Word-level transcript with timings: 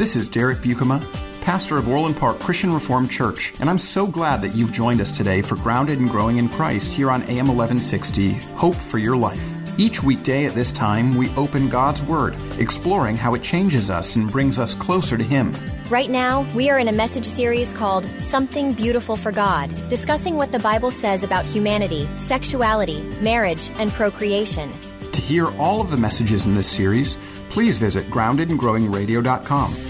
This 0.00 0.16
is 0.16 0.30
Derek 0.30 0.60
Buikema, 0.60 0.98
pastor 1.42 1.76
of 1.76 1.86
Orland 1.86 2.16
Park 2.16 2.38
Christian 2.38 2.72
Reformed 2.72 3.10
Church, 3.10 3.52
and 3.60 3.68
I'm 3.68 3.78
so 3.78 4.06
glad 4.06 4.40
that 4.40 4.54
you've 4.54 4.72
joined 4.72 4.98
us 4.98 5.14
today 5.14 5.42
for 5.42 5.56
Grounded 5.56 5.98
and 5.98 6.08
Growing 6.08 6.38
in 6.38 6.48
Christ 6.48 6.90
here 6.90 7.10
on 7.10 7.20
AM 7.24 7.48
1160 7.48 8.32
Hope 8.56 8.74
for 8.74 8.96
Your 8.96 9.14
Life. 9.14 9.46
Each 9.78 10.02
weekday 10.02 10.46
at 10.46 10.54
this 10.54 10.72
time, 10.72 11.18
we 11.18 11.28
open 11.36 11.68
God's 11.68 12.02
Word, 12.02 12.34
exploring 12.58 13.14
how 13.14 13.34
it 13.34 13.42
changes 13.42 13.90
us 13.90 14.16
and 14.16 14.32
brings 14.32 14.58
us 14.58 14.74
closer 14.74 15.18
to 15.18 15.22
Him. 15.22 15.52
Right 15.90 16.08
now, 16.08 16.50
we 16.54 16.70
are 16.70 16.78
in 16.78 16.88
a 16.88 16.92
message 16.92 17.26
series 17.26 17.74
called 17.74 18.06
Something 18.22 18.72
Beautiful 18.72 19.16
for 19.16 19.32
God, 19.32 19.68
discussing 19.90 20.36
what 20.36 20.50
the 20.50 20.60
Bible 20.60 20.90
says 20.90 21.22
about 21.24 21.44
humanity, 21.44 22.08
sexuality, 22.16 23.02
marriage, 23.20 23.70
and 23.74 23.90
procreation. 23.90 24.72
To 25.12 25.20
hear 25.20 25.54
all 25.58 25.82
of 25.82 25.90
the 25.90 25.98
messages 25.98 26.46
in 26.46 26.54
this 26.54 26.70
series, 26.70 27.18
please 27.50 27.76
visit 27.76 28.06
groundedandgrowingradio.com. 28.06 29.89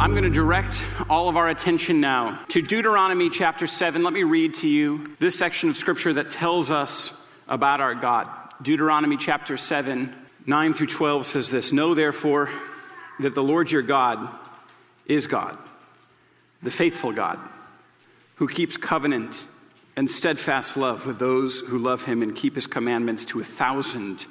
I'm 0.00 0.12
going 0.12 0.22
to 0.22 0.30
direct 0.30 0.80
all 1.10 1.28
of 1.28 1.36
our 1.36 1.48
attention 1.48 2.00
now 2.00 2.40
to 2.50 2.62
Deuteronomy 2.62 3.30
chapter 3.30 3.66
7. 3.66 4.04
Let 4.04 4.12
me 4.12 4.22
read 4.22 4.54
to 4.54 4.68
you 4.68 5.16
this 5.18 5.36
section 5.36 5.70
of 5.70 5.76
scripture 5.76 6.12
that 6.12 6.30
tells 6.30 6.70
us 6.70 7.10
about 7.48 7.80
our 7.80 7.96
God. 7.96 8.28
Deuteronomy 8.62 9.16
chapter 9.16 9.56
7, 9.56 10.14
9 10.46 10.74
through 10.74 10.86
12 10.86 11.26
says 11.26 11.50
this 11.50 11.72
Know 11.72 11.94
therefore 11.94 12.48
that 13.18 13.34
the 13.34 13.42
Lord 13.42 13.72
your 13.72 13.82
God 13.82 14.28
is 15.04 15.26
God, 15.26 15.58
the 16.62 16.70
faithful 16.70 17.10
God, 17.10 17.40
who 18.36 18.46
keeps 18.46 18.76
covenant 18.76 19.42
and 19.96 20.08
steadfast 20.08 20.76
love 20.76 21.06
with 21.06 21.18
those 21.18 21.58
who 21.58 21.76
love 21.76 22.04
him 22.04 22.22
and 22.22 22.36
keep 22.36 22.54
his 22.54 22.68
commandments 22.68 23.24
to 23.24 23.40
a 23.40 23.44
thousand 23.44 24.26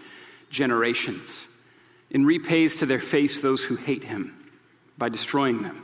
generations, 0.50 1.44
and 2.10 2.26
repays 2.26 2.78
to 2.78 2.86
their 2.86 3.02
face 3.02 3.42
those 3.42 3.66
who 3.66 3.76
hate 3.76 4.06
him 4.06 4.34
by 4.98 5.10
destroying 5.10 5.62
them. 5.62 5.84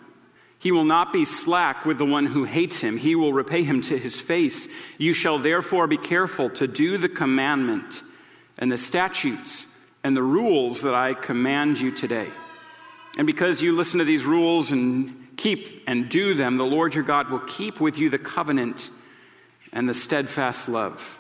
He 0.59 0.71
will 0.71 0.85
not 0.85 1.11
be 1.11 1.25
slack 1.25 1.85
with 1.85 1.97
the 1.97 2.05
one 2.05 2.25
who 2.25 2.45
hates 2.45 2.79
him. 2.79 2.97
He 2.97 3.15
will 3.15 3.33
repay 3.33 3.63
him 3.63 3.81
to 3.81 3.97
his 3.97 4.19
face. 4.19 4.67
You 4.97 5.11
shall 5.11 5.37
therefore 5.37 5.87
be 5.87 5.97
careful 5.97 6.49
to 6.51 6.67
do 6.67 6.97
the 6.97 7.09
commandment 7.09 8.01
and 8.57 8.71
the 8.71 8.77
statutes 8.77 9.67
and 10.05 10.15
the 10.15 10.23
rules 10.23 10.81
that 10.81 10.95
I 10.95 11.15
command 11.15 11.79
you 11.79 11.91
today. 11.91 12.29
And 13.17 13.27
because 13.27 13.61
you 13.61 13.73
listen 13.73 13.99
to 13.99 14.05
these 14.05 14.23
rules 14.23 14.71
and 14.71 15.27
keep 15.35 15.83
and 15.85 16.09
do 16.09 16.33
them, 16.33 16.57
the 16.57 16.63
Lord 16.63 16.95
your 16.95 17.03
God 17.03 17.29
will 17.29 17.39
keep 17.39 17.81
with 17.81 17.97
you 17.97 18.09
the 18.09 18.17
covenant 18.17 18.89
and 19.73 19.87
the 19.89 19.93
steadfast 19.93 20.69
love 20.69 21.19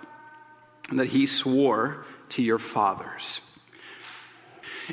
that 0.91 1.07
he 1.07 1.25
swore 1.25 2.05
to 2.29 2.41
your 2.41 2.59
fathers. 2.59 3.41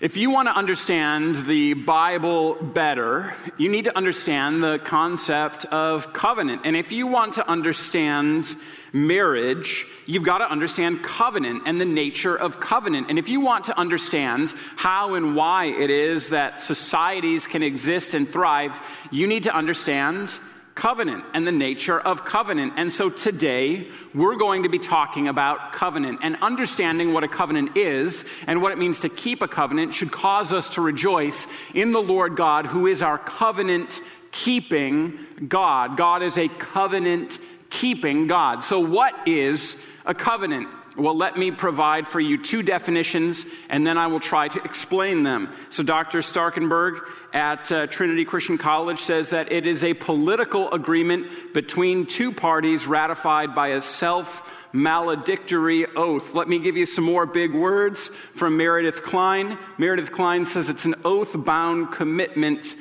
If 0.01 0.17
you 0.17 0.31
want 0.31 0.47
to 0.47 0.55
understand 0.55 1.47
the 1.47 1.75
Bible 1.75 2.55
better, 2.55 3.35
you 3.59 3.69
need 3.69 3.87
to 3.87 3.97
understand 3.97 4.63
the 4.63 4.79
concept 4.79 5.65
of 5.65 6.13
covenant. 6.13 6.63
And 6.65 6.77
if 6.77 6.93
you 6.93 7.09
want 7.09 7.35
to 7.35 7.49
understand 7.49 8.55
marriage, 8.93 9.87
you've 10.07 10.23
got 10.23 10.39
to 10.39 10.49
understand 10.49 11.03
covenant 11.03 11.65
and 11.67 11.81
the 11.81 11.85
nature 11.85 12.37
of 12.37 12.61
covenant. 12.61 13.11
And 13.11 13.19
if 13.19 13.29
you 13.29 13.41
want 13.41 13.65
to 13.65 13.77
understand 13.77 14.55
how 14.77 15.15
and 15.15 15.35
why 15.35 15.67
it 15.67 15.91
is 15.91 16.29
that 16.29 16.61
societies 16.61 17.49
can 17.49 17.65
exist 17.65 18.15
and 18.15 18.31
thrive, 18.31 18.79
you 19.11 19.27
need 19.27 19.43
to 19.45 19.55
understand 19.55 20.33
covenant 20.75 21.25
and 21.35 21.47
the 21.47 21.53
nature 21.53 21.99
of 21.99 22.25
covenant. 22.25 22.75
And 22.77 22.93
so 22.93 23.11
today, 23.11 23.89
we're 24.15 24.37
going 24.37 24.63
to 24.63 24.69
be 24.69 24.79
talking 24.79 25.29
about 25.29 25.73
covenant 25.73 26.21
and 26.23 26.37
understanding 26.41 27.13
what 27.13 27.25
a 27.25 27.29
covenant 27.29 27.77
is 27.77 28.25
and 28.47 28.63
what 28.63 28.73
it 28.73 28.79
means 28.79 29.01
to 29.01 29.09
keep 29.09 29.43
a 29.43 29.49
covenant 29.49 29.95
should 29.95 30.13
cause 30.13 30.53
us 30.53 30.69
to 30.71 30.81
rejoice 30.81 31.47
in 31.75 31.93
the 31.93 32.03
Lord 32.03 32.37
God, 32.37 32.67
who 32.67 32.87
is 32.87 33.03
our 33.03 33.19
covenant 33.19 34.01
keeping 34.33 35.19
God. 35.49 35.97
God 35.97 36.23
is 36.23 36.39
a 36.39 36.49
covenant 36.49 37.39
keeping 37.69 38.27
God. 38.27 38.65
So, 38.65 38.81
what 38.81 39.15
is 39.29 39.77
a 40.07 40.15
covenant? 40.15 40.69
Well, 40.97 41.17
let 41.17 41.39
me 41.39 41.53
provide 41.53 42.09
for 42.09 42.19
you 42.19 42.37
two 42.37 42.63
definitions, 42.63 43.45
and 43.69 43.87
then 43.87 43.97
I 43.97 44.09
will 44.09 44.21
try 44.21 44.49
to 44.49 44.63
explain 44.65 45.23
them. 45.23 45.53
So, 45.71 45.85
Dr. 45.85 46.19
Starkenberg 46.19 47.01
at 47.33 47.71
uh, 47.71 47.87
Trinity 47.87 48.25
Christian 48.25 48.59
College 48.59 49.01
says 49.01 49.31
that 49.31 49.53
it 49.53 49.67
is 49.67 49.85
a 49.85 49.95
political 49.95 50.71
agreement 50.73 51.55
between 51.55 52.07
two 52.07 52.33
parties 52.33 52.87
ratified 52.87 53.55
by 53.55 53.69
a 53.69 53.81
self 53.81 54.51
maledictory 54.73 55.87
oath. 55.97 56.35
Let 56.35 56.49
me 56.49 56.59
give 56.59 56.77
you 56.77 56.87
some 56.87 57.05
more 57.05 57.27
big 57.27 57.55
words 57.55 58.11
from 58.35 58.57
Meredith 58.57 59.03
Kline. 59.03 59.59
Meredith 59.79 60.13
Kline 60.13 60.45
says 60.45 60.69
it's 60.69 60.85
an 60.85 60.97
oath 61.05 61.33
bound 61.45 61.93
commitment 61.93 62.75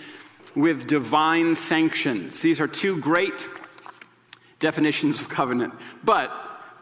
with 0.55 0.87
divine 0.87 1.55
sanctions. 1.55 2.41
These 2.41 2.59
are 2.59 2.67
two 2.67 2.99
great 2.99 3.47
definitions 4.59 5.21
of 5.21 5.29
covenant. 5.29 5.73
But 6.03 6.31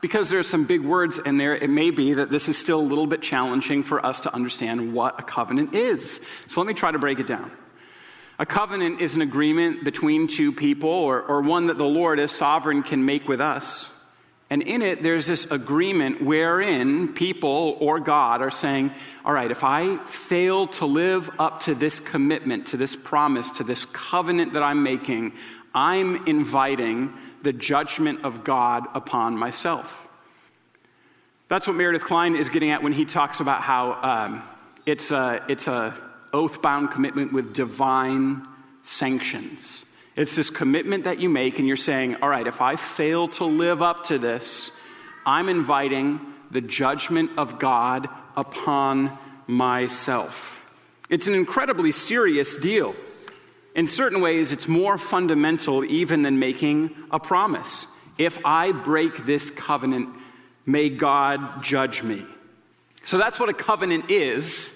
because 0.01 0.29
there's 0.29 0.47
some 0.47 0.65
big 0.65 0.81
words 0.81 1.19
in 1.19 1.37
there, 1.37 1.55
it 1.55 1.69
may 1.69 1.91
be 1.91 2.13
that 2.13 2.29
this 2.29 2.49
is 2.49 2.57
still 2.57 2.79
a 2.79 2.81
little 2.81 3.07
bit 3.07 3.21
challenging 3.21 3.83
for 3.83 4.05
us 4.05 4.21
to 4.21 4.33
understand 4.33 4.93
what 4.93 5.19
a 5.19 5.23
covenant 5.23 5.75
is. 5.75 6.19
So 6.47 6.61
let 6.61 6.67
me 6.67 6.73
try 6.73 6.91
to 6.91 6.99
break 6.99 7.19
it 7.19 7.27
down. 7.27 7.51
A 8.39 8.45
covenant 8.45 9.01
is 9.01 9.15
an 9.15 9.21
agreement 9.21 9.83
between 9.83 10.27
two 10.27 10.51
people, 10.51 10.89
or, 10.89 11.23
or 11.23 11.41
one 11.41 11.67
that 11.67 11.77
the 11.77 11.85
Lord, 11.85 12.19
as 12.19 12.31
sovereign, 12.31 12.83
can 12.83 13.03
make 13.03 13.27
with 13.27 13.41
us. 13.41 13.89
And 14.49 14.61
in 14.61 14.81
it, 14.81 15.03
there's 15.03 15.25
this 15.25 15.45
agreement 15.51 16.21
wherein 16.21 17.13
people 17.13 17.77
or 17.81 17.99
God 17.99 18.41
are 18.41 18.51
saying, 18.51 18.91
All 19.25 19.33
right, 19.33 19.51
if 19.51 19.63
I 19.63 19.97
fail 20.05 20.67
to 20.67 20.85
live 20.85 21.29
up 21.37 21.61
to 21.61 21.75
this 21.75 21.99
commitment, 21.99 22.67
to 22.67 22.77
this 22.77 22.95
promise, 22.95 23.51
to 23.51 23.65
this 23.65 23.83
covenant 23.85 24.53
that 24.53 24.63
I'm 24.63 24.83
making, 24.83 25.33
I'm 25.77 26.25
inviting 26.25 27.13
the 27.43 27.53
judgment 27.53 28.25
of 28.25 28.43
God 28.43 28.87
upon 28.95 29.37
myself. 29.37 29.95
That's 31.49 31.67
what 31.67 31.75
Meredith 31.75 32.03
Kline 32.03 32.35
is 32.35 32.49
getting 32.49 32.71
at 32.71 32.81
when 32.81 32.93
he 32.93 33.05
talks 33.05 33.41
about 33.41 33.61
how 33.61 33.93
um, 34.01 34.43
it's 34.87 35.11
a, 35.11 35.45
it's 35.47 35.67
a 35.67 35.93
oath-bound 36.33 36.89
commitment 36.89 37.31
with 37.31 37.53
divine 37.53 38.41
sanctions. 38.81 39.85
It's 40.15 40.35
this 40.35 40.49
commitment 40.49 41.03
that 41.03 41.19
you 41.19 41.29
make, 41.29 41.59
and 41.59 41.67
you're 41.67 41.77
saying, 41.77 42.15
all 42.23 42.29
right, 42.29 42.47
if 42.47 42.59
I 42.59 42.75
fail 42.75 43.27
to 43.27 43.45
live 43.45 43.83
up 43.83 44.05
to 44.05 44.17
this, 44.17 44.71
I'm 45.27 45.47
inviting 45.47 46.19
the 46.49 46.61
judgment 46.61 47.37
of 47.37 47.59
God 47.59 48.09
upon 48.35 49.15
myself. 49.45 50.59
It's 51.07 51.27
an 51.27 51.35
incredibly 51.35 51.91
serious 51.91 52.57
deal. 52.57 52.95
In 53.77 53.87
certain 53.87 54.21
ways, 54.21 54.51
it's 54.51 54.67
more 54.67 54.97
fundamental 54.97 55.85
even 55.85 56.23
than 56.23 56.39
making 56.39 56.95
a 57.11 57.19
promise. 57.19 57.85
If 58.17 58.39
I 58.43 58.71
break 58.71 59.25
this 59.27 59.51
covenant, 59.51 60.09
may 60.65 60.89
God 60.89 61.63
judge 61.63 62.01
me. 62.01 62.25
So 63.03 63.19
that's 63.19 63.39
what 63.39 63.49
a 63.49 63.53
covenant 63.53 64.09
is. 64.09 64.71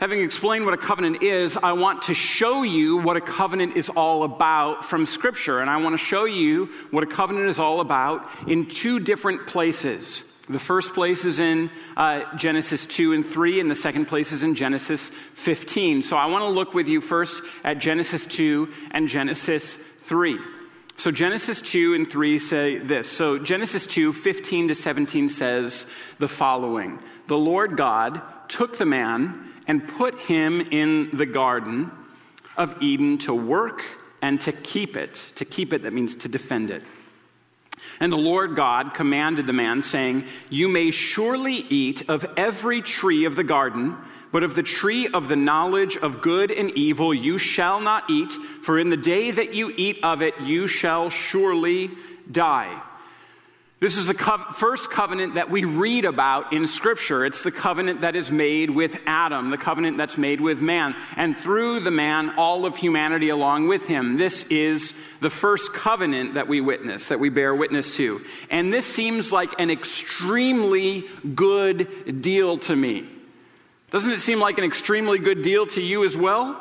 Having 0.00 0.22
explained 0.22 0.64
what 0.64 0.74
a 0.74 0.76
covenant 0.76 1.22
is, 1.22 1.56
I 1.56 1.74
want 1.74 2.02
to 2.02 2.14
show 2.14 2.64
you 2.64 2.96
what 2.96 3.16
a 3.16 3.20
covenant 3.20 3.76
is 3.76 3.88
all 3.88 4.24
about 4.24 4.84
from 4.84 5.06
Scripture. 5.06 5.60
And 5.60 5.70
I 5.70 5.76
want 5.76 5.94
to 5.94 6.04
show 6.04 6.24
you 6.24 6.66
what 6.90 7.04
a 7.04 7.06
covenant 7.06 7.46
is 7.46 7.60
all 7.60 7.80
about 7.80 8.28
in 8.48 8.66
two 8.66 8.98
different 8.98 9.46
places. 9.46 10.24
The 10.48 10.58
first 10.58 10.92
place 10.92 11.24
is 11.24 11.40
in 11.40 11.70
uh, 11.96 12.36
Genesis 12.36 12.84
2 12.84 13.14
and 13.14 13.24
3, 13.24 13.60
and 13.60 13.70
the 13.70 13.74
second 13.74 14.06
place 14.06 14.30
is 14.30 14.42
in 14.42 14.54
Genesis 14.54 15.10
15. 15.34 16.02
So 16.02 16.16
I 16.16 16.26
want 16.26 16.42
to 16.42 16.48
look 16.48 16.74
with 16.74 16.86
you 16.86 17.00
first 17.00 17.42
at 17.62 17.78
Genesis 17.78 18.26
2 18.26 18.70
and 18.90 19.08
Genesis 19.08 19.78
3. 20.02 20.38
So 20.96 21.10
Genesis 21.10 21.62
2 21.62 21.94
and 21.94 22.10
3 22.10 22.38
say 22.38 22.78
this. 22.78 23.10
So 23.10 23.38
Genesis 23.38 23.86
2, 23.86 24.12
15 24.12 24.68
to 24.68 24.74
17 24.74 25.28
says 25.30 25.86
the 26.18 26.28
following 26.28 27.00
The 27.26 27.38
Lord 27.38 27.76
God 27.78 28.20
took 28.48 28.76
the 28.76 28.86
man 28.86 29.50
and 29.66 29.88
put 29.88 30.18
him 30.20 30.60
in 30.60 31.16
the 31.16 31.26
garden 31.26 31.90
of 32.56 32.80
Eden 32.82 33.16
to 33.18 33.34
work 33.34 33.82
and 34.20 34.40
to 34.42 34.52
keep 34.52 34.96
it. 34.96 35.24
To 35.36 35.44
keep 35.44 35.72
it, 35.72 35.82
that 35.82 35.92
means 35.92 36.16
to 36.16 36.28
defend 36.28 36.70
it. 36.70 36.82
And 38.00 38.12
the 38.12 38.16
Lord 38.16 38.56
God 38.56 38.94
commanded 38.94 39.46
the 39.46 39.52
man, 39.52 39.82
saying, 39.82 40.26
You 40.50 40.68
may 40.68 40.90
surely 40.90 41.54
eat 41.54 42.08
of 42.08 42.26
every 42.36 42.82
tree 42.82 43.24
of 43.24 43.36
the 43.36 43.44
garden, 43.44 43.96
but 44.32 44.42
of 44.42 44.54
the 44.54 44.62
tree 44.62 45.08
of 45.08 45.28
the 45.28 45.36
knowledge 45.36 45.96
of 45.96 46.20
good 46.20 46.50
and 46.50 46.70
evil 46.72 47.14
you 47.14 47.38
shall 47.38 47.80
not 47.80 48.10
eat, 48.10 48.32
for 48.62 48.78
in 48.78 48.90
the 48.90 48.96
day 48.96 49.30
that 49.30 49.54
you 49.54 49.72
eat 49.76 49.98
of 50.02 50.22
it 50.22 50.34
you 50.40 50.66
shall 50.66 51.10
surely 51.10 51.90
die. 52.30 52.82
This 53.84 53.98
is 53.98 54.06
the 54.06 54.14
co- 54.14 54.50
first 54.54 54.90
covenant 54.90 55.34
that 55.34 55.50
we 55.50 55.64
read 55.64 56.06
about 56.06 56.54
in 56.54 56.66
Scripture. 56.68 57.26
It's 57.26 57.42
the 57.42 57.50
covenant 57.50 58.00
that 58.00 58.16
is 58.16 58.30
made 58.30 58.70
with 58.70 58.98
Adam, 59.04 59.50
the 59.50 59.58
covenant 59.58 59.98
that's 59.98 60.16
made 60.16 60.40
with 60.40 60.62
man, 60.62 60.96
and 61.18 61.36
through 61.36 61.80
the 61.80 61.90
man, 61.90 62.30
all 62.38 62.64
of 62.64 62.76
humanity 62.76 63.28
along 63.28 63.68
with 63.68 63.84
him. 63.84 64.16
This 64.16 64.44
is 64.44 64.94
the 65.20 65.28
first 65.28 65.74
covenant 65.74 66.32
that 66.32 66.48
we 66.48 66.62
witness, 66.62 67.08
that 67.08 67.20
we 67.20 67.28
bear 67.28 67.54
witness 67.54 67.94
to. 67.96 68.24
And 68.48 68.72
this 68.72 68.86
seems 68.86 69.30
like 69.30 69.60
an 69.60 69.70
extremely 69.70 71.04
good 71.34 72.22
deal 72.22 72.56
to 72.60 72.74
me. 72.74 73.06
Doesn't 73.90 74.12
it 74.12 74.22
seem 74.22 74.40
like 74.40 74.56
an 74.56 74.64
extremely 74.64 75.18
good 75.18 75.42
deal 75.42 75.66
to 75.66 75.82
you 75.82 76.04
as 76.04 76.16
well? 76.16 76.58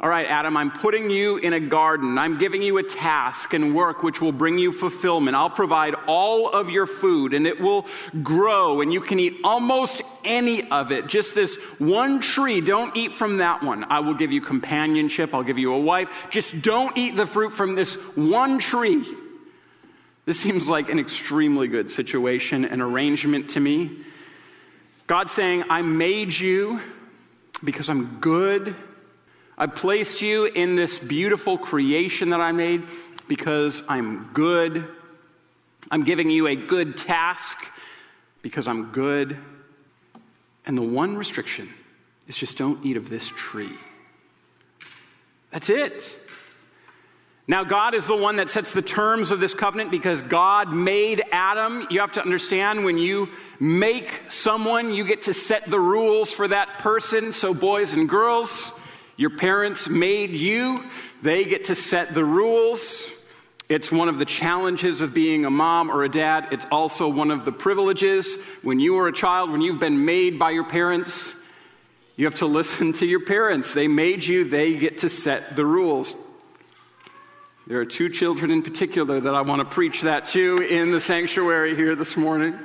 All 0.00 0.10
right, 0.10 0.26
Adam, 0.26 0.56
I'm 0.56 0.72
putting 0.72 1.08
you 1.08 1.36
in 1.36 1.52
a 1.52 1.60
garden. 1.60 2.18
I'm 2.18 2.36
giving 2.36 2.60
you 2.62 2.78
a 2.78 2.82
task 2.82 3.54
and 3.54 3.74
work 3.74 4.02
which 4.02 4.20
will 4.20 4.32
bring 4.32 4.58
you 4.58 4.72
fulfillment. 4.72 5.36
I'll 5.36 5.48
provide 5.48 5.94
all 6.08 6.48
of 6.48 6.68
your 6.68 6.86
food 6.86 7.32
and 7.32 7.46
it 7.46 7.60
will 7.60 7.86
grow 8.22 8.80
and 8.80 8.92
you 8.92 9.00
can 9.00 9.20
eat 9.20 9.36
almost 9.44 10.02
any 10.24 10.68
of 10.70 10.90
it. 10.90 11.06
Just 11.06 11.34
this 11.34 11.56
one 11.78 12.20
tree, 12.20 12.60
don't 12.60 12.94
eat 12.96 13.14
from 13.14 13.38
that 13.38 13.62
one. 13.62 13.84
I 13.84 14.00
will 14.00 14.14
give 14.14 14.32
you 14.32 14.40
companionship. 14.40 15.32
I'll 15.32 15.44
give 15.44 15.58
you 15.58 15.72
a 15.72 15.80
wife. 15.80 16.10
Just 16.28 16.60
don't 16.60 16.98
eat 16.98 17.16
the 17.16 17.26
fruit 17.26 17.52
from 17.52 17.76
this 17.76 17.94
one 18.16 18.58
tree. 18.58 19.06
This 20.26 20.40
seems 20.40 20.66
like 20.66 20.88
an 20.88 20.98
extremely 20.98 21.68
good 21.68 21.90
situation 21.90 22.64
and 22.64 22.82
arrangement 22.82 23.50
to 23.50 23.60
me. 23.60 23.98
God 25.06 25.30
saying, 25.30 25.64
I 25.70 25.82
made 25.82 26.32
you 26.32 26.80
because 27.62 27.88
I'm 27.88 28.18
good 28.20 28.74
I 29.56 29.66
placed 29.66 30.20
you 30.20 30.46
in 30.46 30.74
this 30.74 30.98
beautiful 30.98 31.56
creation 31.58 32.30
that 32.30 32.40
I 32.40 32.52
made 32.52 32.82
because 33.28 33.82
I'm 33.88 34.30
good. 34.32 34.88
I'm 35.90 36.04
giving 36.04 36.28
you 36.28 36.48
a 36.48 36.56
good 36.56 36.96
task 36.96 37.58
because 38.42 38.66
I'm 38.66 38.90
good. 38.90 39.36
And 40.66 40.76
the 40.76 40.82
one 40.82 41.16
restriction 41.16 41.68
is 42.26 42.36
just 42.36 42.56
don't 42.56 42.84
eat 42.84 42.96
of 42.96 43.08
this 43.08 43.28
tree. 43.28 43.78
That's 45.50 45.70
it. 45.70 46.18
Now, 47.46 47.62
God 47.62 47.94
is 47.94 48.06
the 48.06 48.16
one 48.16 48.36
that 48.36 48.48
sets 48.48 48.72
the 48.72 48.80
terms 48.80 49.30
of 49.30 49.38
this 49.38 49.52
covenant 49.52 49.90
because 49.90 50.22
God 50.22 50.72
made 50.72 51.22
Adam. 51.30 51.86
You 51.90 52.00
have 52.00 52.12
to 52.12 52.22
understand 52.22 52.84
when 52.84 52.96
you 52.96 53.28
make 53.60 54.22
someone, 54.28 54.94
you 54.94 55.04
get 55.04 55.22
to 55.22 55.34
set 55.34 55.70
the 55.70 55.78
rules 55.78 56.32
for 56.32 56.48
that 56.48 56.78
person. 56.78 57.34
So, 57.34 57.52
boys 57.52 57.92
and 57.92 58.08
girls, 58.08 58.72
your 59.16 59.30
parents 59.30 59.88
made 59.88 60.30
you, 60.30 60.84
they 61.22 61.44
get 61.44 61.66
to 61.66 61.74
set 61.74 62.14
the 62.14 62.24
rules. 62.24 63.04
It's 63.68 63.90
one 63.90 64.08
of 64.08 64.18
the 64.18 64.24
challenges 64.24 65.00
of 65.00 65.14
being 65.14 65.44
a 65.44 65.50
mom 65.50 65.90
or 65.90 66.04
a 66.04 66.08
dad. 66.08 66.48
It's 66.52 66.66
also 66.70 67.08
one 67.08 67.30
of 67.30 67.44
the 67.44 67.52
privileges. 67.52 68.36
When 68.62 68.80
you 68.80 68.98
are 68.98 69.08
a 69.08 69.12
child, 69.12 69.50
when 69.50 69.62
you've 69.62 69.80
been 69.80 70.04
made 70.04 70.38
by 70.38 70.50
your 70.50 70.64
parents, 70.64 71.32
you 72.16 72.26
have 72.26 72.34
to 72.36 72.46
listen 72.46 72.92
to 72.94 73.06
your 73.06 73.24
parents. 73.24 73.72
They 73.72 73.88
made 73.88 74.24
you, 74.24 74.44
they 74.44 74.76
get 74.76 74.98
to 74.98 75.08
set 75.08 75.56
the 75.56 75.64
rules. 75.64 76.14
There 77.66 77.80
are 77.80 77.86
two 77.86 78.10
children 78.10 78.50
in 78.50 78.62
particular 78.62 79.20
that 79.20 79.34
I 79.34 79.40
want 79.40 79.60
to 79.60 79.64
preach 79.64 80.02
that 80.02 80.26
to 80.26 80.58
in 80.58 80.90
the 80.90 81.00
sanctuary 81.00 81.74
here 81.74 81.94
this 81.94 82.16
morning. 82.16 82.58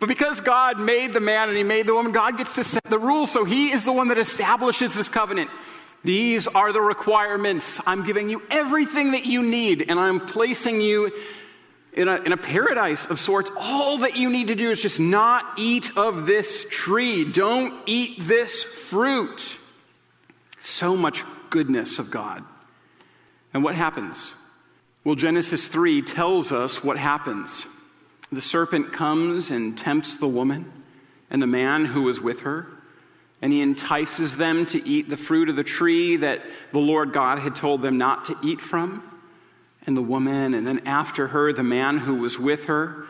But 0.00 0.08
because 0.08 0.40
God 0.40 0.78
made 0.78 1.12
the 1.12 1.20
man 1.20 1.48
and 1.48 1.56
he 1.56 1.64
made 1.64 1.86
the 1.86 1.94
woman, 1.94 2.12
God 2.12 2.36
gets 2.36 2.54
to 2.56 2.64
set 2.64 2.84
the 2.84 2.98
rules. 2.98 3.30
So 3.30 3.44
he 3.44 3.70
is 3.70 3.84
the 3.84 3.92
one 3.92 4.08
that 4.08 4.18
establishes 4.18 4.94
this 4.94 5.08
covenant. 5.08 5.50
These 6.04 6.46
are 6.48 6.72
the 6.72 6.80
requirements. 6.80 7.80
I'm 7.86 8.04
giving 8.04 8.28
you 8.28 8.42
everything 8.50 9.12
that 9.12 9.24
you 9.24 9.42
need, 9.42 9.86
and 9.88 9.98
I'm 9.98 10.20
placing 10.20 10.82
you 10.82 11.10
in 11.94 12.08
a, 12.08 12.16
in 12.16 12.32
a 12.32 12.36
paradise 12.36 13.06
of 13.06 13.18
sorts. 13.18 13.50
All 13.56 13.98
that 13.98 14.16
you 14.16 14.28
need 14.28 14.48
to 14.48 14.54
do 14.54 14.70
is 14.70 14.82
just 14.82 15.00
not 15.00 15.58
eat 15.58 15.96
of 15.96 16.26
this 16.26 16.66
tree. 16.68 17.24
Don't 17.24 17.72
eat 17.86 18.18
this 18.18 18.64
fruit. 18.64 19.56
So 20.60 20.96
much 20.96 21.24
goodness 21.48 21.98
of 21.98 22.10
God. 22.10 22.44
And 23.54 23.62
what 23.62 23.74
happens? 23.74 24.32
Well, 25.04 25.14
Genesis 25.14 25.68
3 25.68 26.02
tells 26.02 26.52
us 26.52 26.82
what 26.82 26.98
happens. 26.98 27.66
The 28.34 28.42
serpent 28.42 28.92
comes 28.92 29.50
and 29.50 29.78
tempts 29.78 30.16
the 30.16 30.26
woman 30.26 30.72
and 31.30 31.40
the 31.40 31.46
man 31.46 31.84
who 31.84 32.02
was 32.02 32.20
with 32.20 32.40
her, 32.40 32.66
and 33.40 33.52
he 33.52 33.60
entices 33.60 34.36
them 34.36 34.66
to 34.66 34.88
eat 34.88 35.08
the 35.08 35.16
fruit 35.16 35.48
of 35.48 35.56
the 35.56 35.64
tree 35.64 36.16
that 36.16 36.42
the 36.72 36.80
Lord 36.80 37.12
God 37.12 37.38
had 37.38 37.54
told 37.54 37.80
them 37.80 37.96
not 37.96 38.24
to 38.26 38.36
eat 38.42 38.60
from. 38.60 39.08
And 39.86 39.96
the 39.96 40.02
woman, 40.02 40.54
and 40.54 40.66
then 40.66 40.86
after 40.86 41.28
her, 41.28 41.52
the 41.52 41.62
man 41.62 41.98
who 41.98 42.16
was 42.16 42.38
with 42.38 42.64
her. 42.66 43.06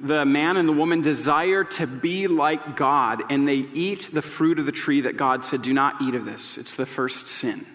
The 0.00 0.24
man 0.24 0.56
and 0.56 0.68
the 0.68 0.72
woman 0.72 1.02
desire 1.02 1.64
to 1.64 1.86
be 1.86 2.28
like 2.28 2.76
God, 2.76 3.30
and 3.30 3.46
they 3.46 3.66
eat 3.74 4.12
the 4.12 4.22
fruit 4.22 4.58
of 4.58 4.66
the 4.66 4.72
tree 4.72 5.02
that 5.02 5.16
God 5.16 5.44
said, 5.44 5.62
Do 5.62 5.72
not 5.72 6.00
eat 6.00 6.14
of 6.14 6.24
this. 6.24 6.56
It's 6.56 6.76
the 6.76 6.86
first 6.86 7.28
sin. 7.28 7.66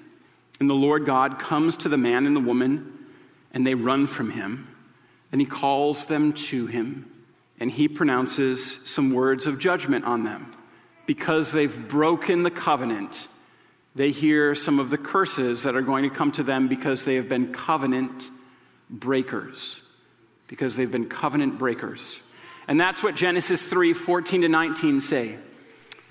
And 0.59 0.69
the 0.69 0.73
Lord 0.73 1.05
God 1.05 1.39
comes 1.39 1.77
to 1.77 1.89
the 1.89 1.97
man 1.97 2.25
and 2.25 2.35
the 2.35 2.41
woman, 2.41 2.91
and 3.53 3.67
they 3.67 3.75
run 3.75 4.07
from 4.07 4.31
him. 4.31 4.72
And 5.33 5.41
he 5.41 5.45
calls 5.45 6.05
them 6.05 6.31
to 6.33 6.67
him, 6.67 7.11
and 7.59 7.69
he 7.69 7.89
pronounces 7.89 8.79
some 8.85 9.13
words 9.13 9.45
of 9.45 9.59
judgment 9.59 10.05
on 10.05 10.23
them. 10.23 10.53
Because 11.05 11.51
they've 11.51 11.87
broken 11.89 12.43
the 12.43 12.51
covenant, 12.51 13.27
they 13.95 14.11
hear 14.11 14.55
some 14.55 14.79
of 14.79 14.89
the 14.89 14.97
curses 14.97 15.63
that 15.63 15.75
are 15.75 15.81
going 15.81 16.09
to 16.09 16.15
come 16.15 16.31
to 16.33 16.43
them 16.43 16.69
because 16.69 17.03
they 17.03 17.15
have 17.15 17.27
been 17.27 17.51
covenant 17.51 18.29
breakers. 18.89 19.75
Because 20.47 20.75
they've 20.75 20.91
been 20.91 21.09
covenant 21.09 21.57
breakers. 21.57 22.19
And 22.67 22.79
that's 22.79 23.03
what 23.03 23.15
Genesis 23.15 23.65
3 23.65 23.93
14 23.93 24.43
to 24.43 24.49
19 24.49 25.01
say. 25.01 25.37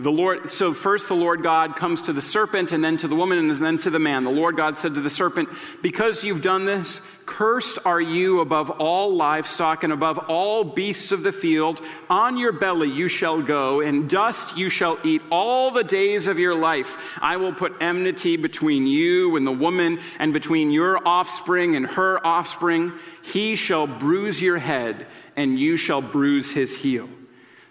The 0.01 0.11
Lord, 0.11 0.51
so 0.51 0.73
first 0.73 1.07
the 1.09 1.15
Lord 1.15 1.43
God 1.43 1.77
comes 1.77 2.03
to 2.03 2.15
the 2.15 2.23
serpent 2.23 2.73
and 2.73 2.83
then 2.83 2.97
to 2.99 3.09
the 3.09 3.15
woman 3.15 3.39
and 3.39 3.51
then 3.51 3.77
to 3.79 3.91
the 3.91 3.99
man. 3.99 4.25
The 4.25 4.31
Lord 4.31 4.57
God 4.57 4.79
said 4.79 4.95
to 4.95 5.03
the 5.03 5.11
serpent, 5.11 5.51
Because 5.83 6.25
you've 6.25 6.41
done 6.41 6.65
this, 6.65 7.03
cursed 7.27 7.79
are 7.85 8.01
you 8.01 8.41
above 8.41 8.71
all 8.71 9.15
livestock 9.15 9.85
and 9.85 9.93
above 9.93 10.19
all 10.31 10.65
beasts 10.65 11.13
of 11.13 11.23
the 11.23 11.31
field. 11.31 11.83
On 12.09 12.39
your 12.39 12.53
belly 12.53 12.89
you 12.89 13.09
shall 13.09 13.43
go, 13.43 13.83
and 13.83 14.09
dust 14.09 14.57
you 14.57 14.71
shall 14.71 14.99
eat 15.05 15.23
all 15.31 15.71
the 15.71 15.85
days 15.85 16.27
of 16.27 16.39
your 16.39 16.55
life. 16.55 17.19
I 17.21 17.37
will 17.37 17.53
put 17.53 17.83
enmity 17.83 18.39
between 18.39 18.87
you 18.87 19.37
and 19.37 19.47
the 19.47 19.53
woman, 19.53 20.01
and 20.19 20.33
between 20.33 20.71
your 20.71 21.07
offspring 21.07 21.77
and 21.77 21.87
her 21.87 22.27
offspring. 22.27 22.93
He 23.21 23.57
shall 23.57 23.87
bruise 23.87 24.41
your 24.41 24.59
head, 24.59 25.07
and 25.37 25.61
you 25.61 25.77
shall 25.77 26.01
bruise 26.01 26.51
his 26.51 26.75
heel. 26.75 27.11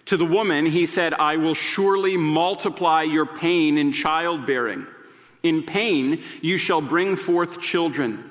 To 0.06 0.16
the 0.16 0.26
woman, 0.26 0.66
he 0.66 0.86
said, 0.86 1.14
I 1.14 1.36
will 1.36 1.54
surely 1.54 2.16
multiply 2.16 3.02
your 3.02 3.26
pain 3.26 3.78
in 3.78 3.92
childbearing. 3.92 4.86
In 5.42 5.62
pain, 5.62 6.22
you 6.40 6.58
shall 6.58 6.80
bring 6.80 7.16
forth 7.16 7.60
children. 7.60 8.30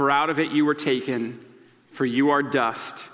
for 0.00 0.10
out 0.10 0.30
of 0.30 0.40
it 0.40 0.50
you 0.50 0.64
were 0.64 0.74
taken, 0.74 1.38
for 1.88 2.06
you 2.06 2.30
are 2.30 2.42
dust, 2.42 3.04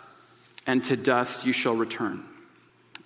and 0.68 0.84
to 0.84 0.96
dust 0.96 1.44
you 1.44 1.52
shall 1.52 1.74
return. 1.74 2.22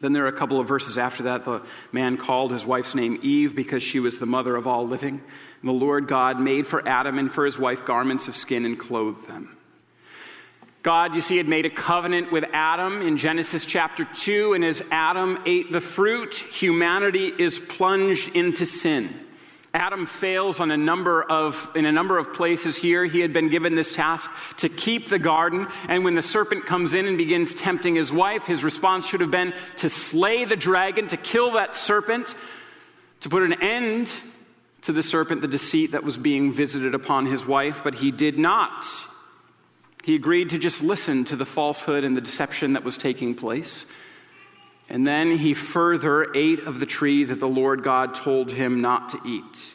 Then 0.03 0.13
there 0.13 0.27
are 0.27 0.29
a 0.29 0.35
couple 0.35 0.61
of 0.61 0.69
verses 0.69 0.99
after 0.99 1.23
that. 1.23 1.47
The 1.47 1.63
man 1.91 2.19
called 2.19 2.53
his 2.53 2.63
wife's 2.63 2.95
name 2.95 3.19
Eve 3.23 3.57
because 3.57 3.83
she 3.83 3.99
was 3.99 4.19
the 4.19 4.27
mother 4.27 4.55
of 4.55 4.67
all 4.67 4.87
living. 4.87 5.15
And 5.63 5.69
the 5.71 5.73
Lord 5.73 6.09
God 6.09 6.39
made 6.39 6.67
for 6.67 6.87
Adam 6.87 7.19
and 7.19 7.33
for 7.33 7.47
his 7.47 7.59
wife 7.59 7.87
garments 7.87 8.29
of 8.29 8.37
skin 8.37 8.67
and 8.67 8.79
clothed 8.79 9.27
them. 9.27 9.57
God, 10.83 11.15
you 11.15 11.23
see, 11.23 11.39
had 11.39 11.49
made 11.49 11.65
a 11.65 11.71
covenant 11.71 12.31
with 12.31 12.45
Adam 12.53 13.01
in 13.01 13.17
Genesis 13.17 13.65
chapter 13.65 14.05
2, 14.05 14.53
and 14.53 14.63
as 14.63 14.83
Adam 14.91 15.39
ate 15.47 15.73
the 15.73 15.81
fruit, 15.81 16.35
humanity 16.35 17.29
is 17.29 17.59
plunged 17.59 18.37
into 18.37 18.67
sin. 18.67 19.09
Adam 19.73 20.05
fails 20.07 20.59
on 20.59 20.73
a 20.73 20.77
number 20.77 21.23
of, 21.23 21.71
in 21.77 21.87
a 21.87 21.93
number 21.93 22.19
of 22.19 22.33
places 22.33 22.77
here. 22.77 23.05
He 23.05 23.21
had 23.21 23.33
been 23.33 23.49
given 23.49 23.77
this 23.77 23.93
task 23.93 24.31
to 24.59 24.69
keep 24.69 25.09
the 25.09 25.19
garden. 25.19 25.69
And 25.89 26.05
when 26.05 26.17
the 26.17 26.23
serpent 26.23 26.67
comes 26.67 26.93
in 26.93 27.07
and 27.07 27.17
begins 27.17 27.55
tempting 27.55 27.95
his 27.95 28.13
wife, 28.13 28.47
his 28.47 28.65
response 28.65 29.07
should 29.07 29.21
have 29.21 29.31
been 29.31 29.55
to 29.77 29.89
slay 29.89 30.45
the 30.45 30.57
dragon, 30.57 31.07
to 31.09 31.17
kill 31.17 31.53
that 31.53 31.77
serpent, 31.77 32.35
to 33.21 33.29
put 33.29 33.45
an 33.45 33.63
end 33.63 34.13
to 34.83 34.93
the 34.93 35.03
serpent, 35.03 35.41
the 35.41 35.49
deceit 35.49 35.93
that 35.93 36.03
was 36.03 36.17
being 36.17 36.53
visited 36.53 36.95
upon 36.95 37.27
his 37.27 37.47
wife. 37.47 37.83
But 37.85 37.95
he 37.95 38.11
did 38.11 38.39
not. 38.39 38.85
He 40.03 40.17
agreed 40.17 40.51
to 40.51 40.59
just 40.59 40.83
listen 40.83 41.25
to 41.27 41.37
the 41.37 41.47
falsehood 41.47 42.03
and 42.03 42.17
the 42.17 42.23
deception 42.23 42.73
that 42.73 42.83
was 42.83 42.99
taking 42.99 43.35
place. 43.37 43.85
And 44.91 45.07
then 45.07 45.31
he 45.31 45.55
further 45.55 46.35
ate 46.35 46.65
of 46.67 46.81
the 46.81 46.87
tree 46.87 47.23
that 47.25 47.39
the 47.39 47.49
Lord 47.49 47.85
God 47.85 48.17
told 48.17 48.51
him 48.51 48.81
not 48.81 49.11
to 49.11 49.21
eat. 49.25 49.75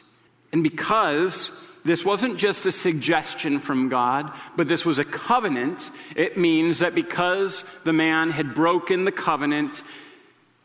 And 0.52 0.62
because 0.62 1.50
this 1.86 2.04
wasn't 2.04 2.36
just 2.36 2.66
a 2.66 2.72
suggestion 2.72 3.58
from 3.58 3.88
God, 3.88 4.30
but 4.56 4.68
this 4.68 4.84
was 4.84 4.98
a 4.98 5.04
covenant, 5.04 5.90
it 6.14 6.36
means 6.36 6.80
that 6.80 6.94
because 6.94 7.64
the 7.84 7.94
man 7.94 8.28
had 8.30 8.54
broken 8.54 9.06
the 9.06 9.12
covenant, 9.12 9.82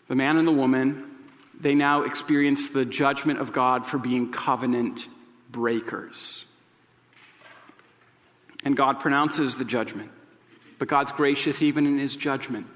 the 0.10 0.16
man 0.16 0.36
and 0.36 0.48
the 0.48 0.52
woman, 0.52 1.06
they 1.58 1.74
now 1.74 2.04
experience 2.04 2.70
the 2.70 2.84
judgment 2.84 3.40
of 3.40 3.54
God 3.54 3.86
for 3.86 4.00
being 4.00 4.34
covenant 4.34 5.08
breakers. 5.50 6.44
And 8.66 8.76
God 8.76 9.00
pronounces 9.00 9.58
the 9.58 9.66
judgment, 9.66 10.12
but 10.78 10.90
God's 10.90 11.14
gracious 11.14 11.62
even 11.62 11.86
in 11.88 11.98
his 11.98 12.18
judgment. 12.18 12.68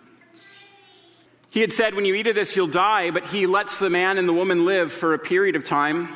He 1.56 1.62
had 1.62 1.72
said, 1.72 1.96
When 1.96 2.04
you 2.04 2.16
eat 2.16 2.28
of 2.28 2.36
this, 2.36 2.58
you'll 2.58 2.68
die, 2.68 3.12
but 3.12 3.28
he 3.28 3.48
lets 3.48 3.80
the 3.80 3.90
man 3.90 4.18
and 4.18 4.28
the 4.28 4.34
woman 4.34 4.66
live 4.66 4.92
for 4.92 5.14
a 5.14 5.18
period 5.18 5.56
of 5.56 5.64
time. 5.64 6.10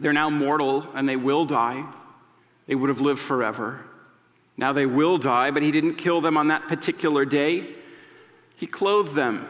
They're 0.00 0.14
now 0.14 0.30
mortal 0.30 0.88
and 0.94 1.06
they 1.06 1.14
will 1.14 1.44
die. 1.44 1.84
They 2.66 2.74
would 2.74 2.88
have 2.88 3.02
lived 3.02 3.20
forever. 3.20 3.84
Now 4.56 4.72
they 4.72 4.86
will 4.86 5.18
die, 5.18 5.50
but 5.50 5.62
he 5.62 5.72
didn't 5.72 5.96
kill 5.96 6.22
them 6.22 6.38
on 6.38 6.48
that 6.48 6.68
particular 6.68 7.26
day. 7.26 7.66
He 8.56 8.66
clothed 8.66 9.14
them. 9.14 9.46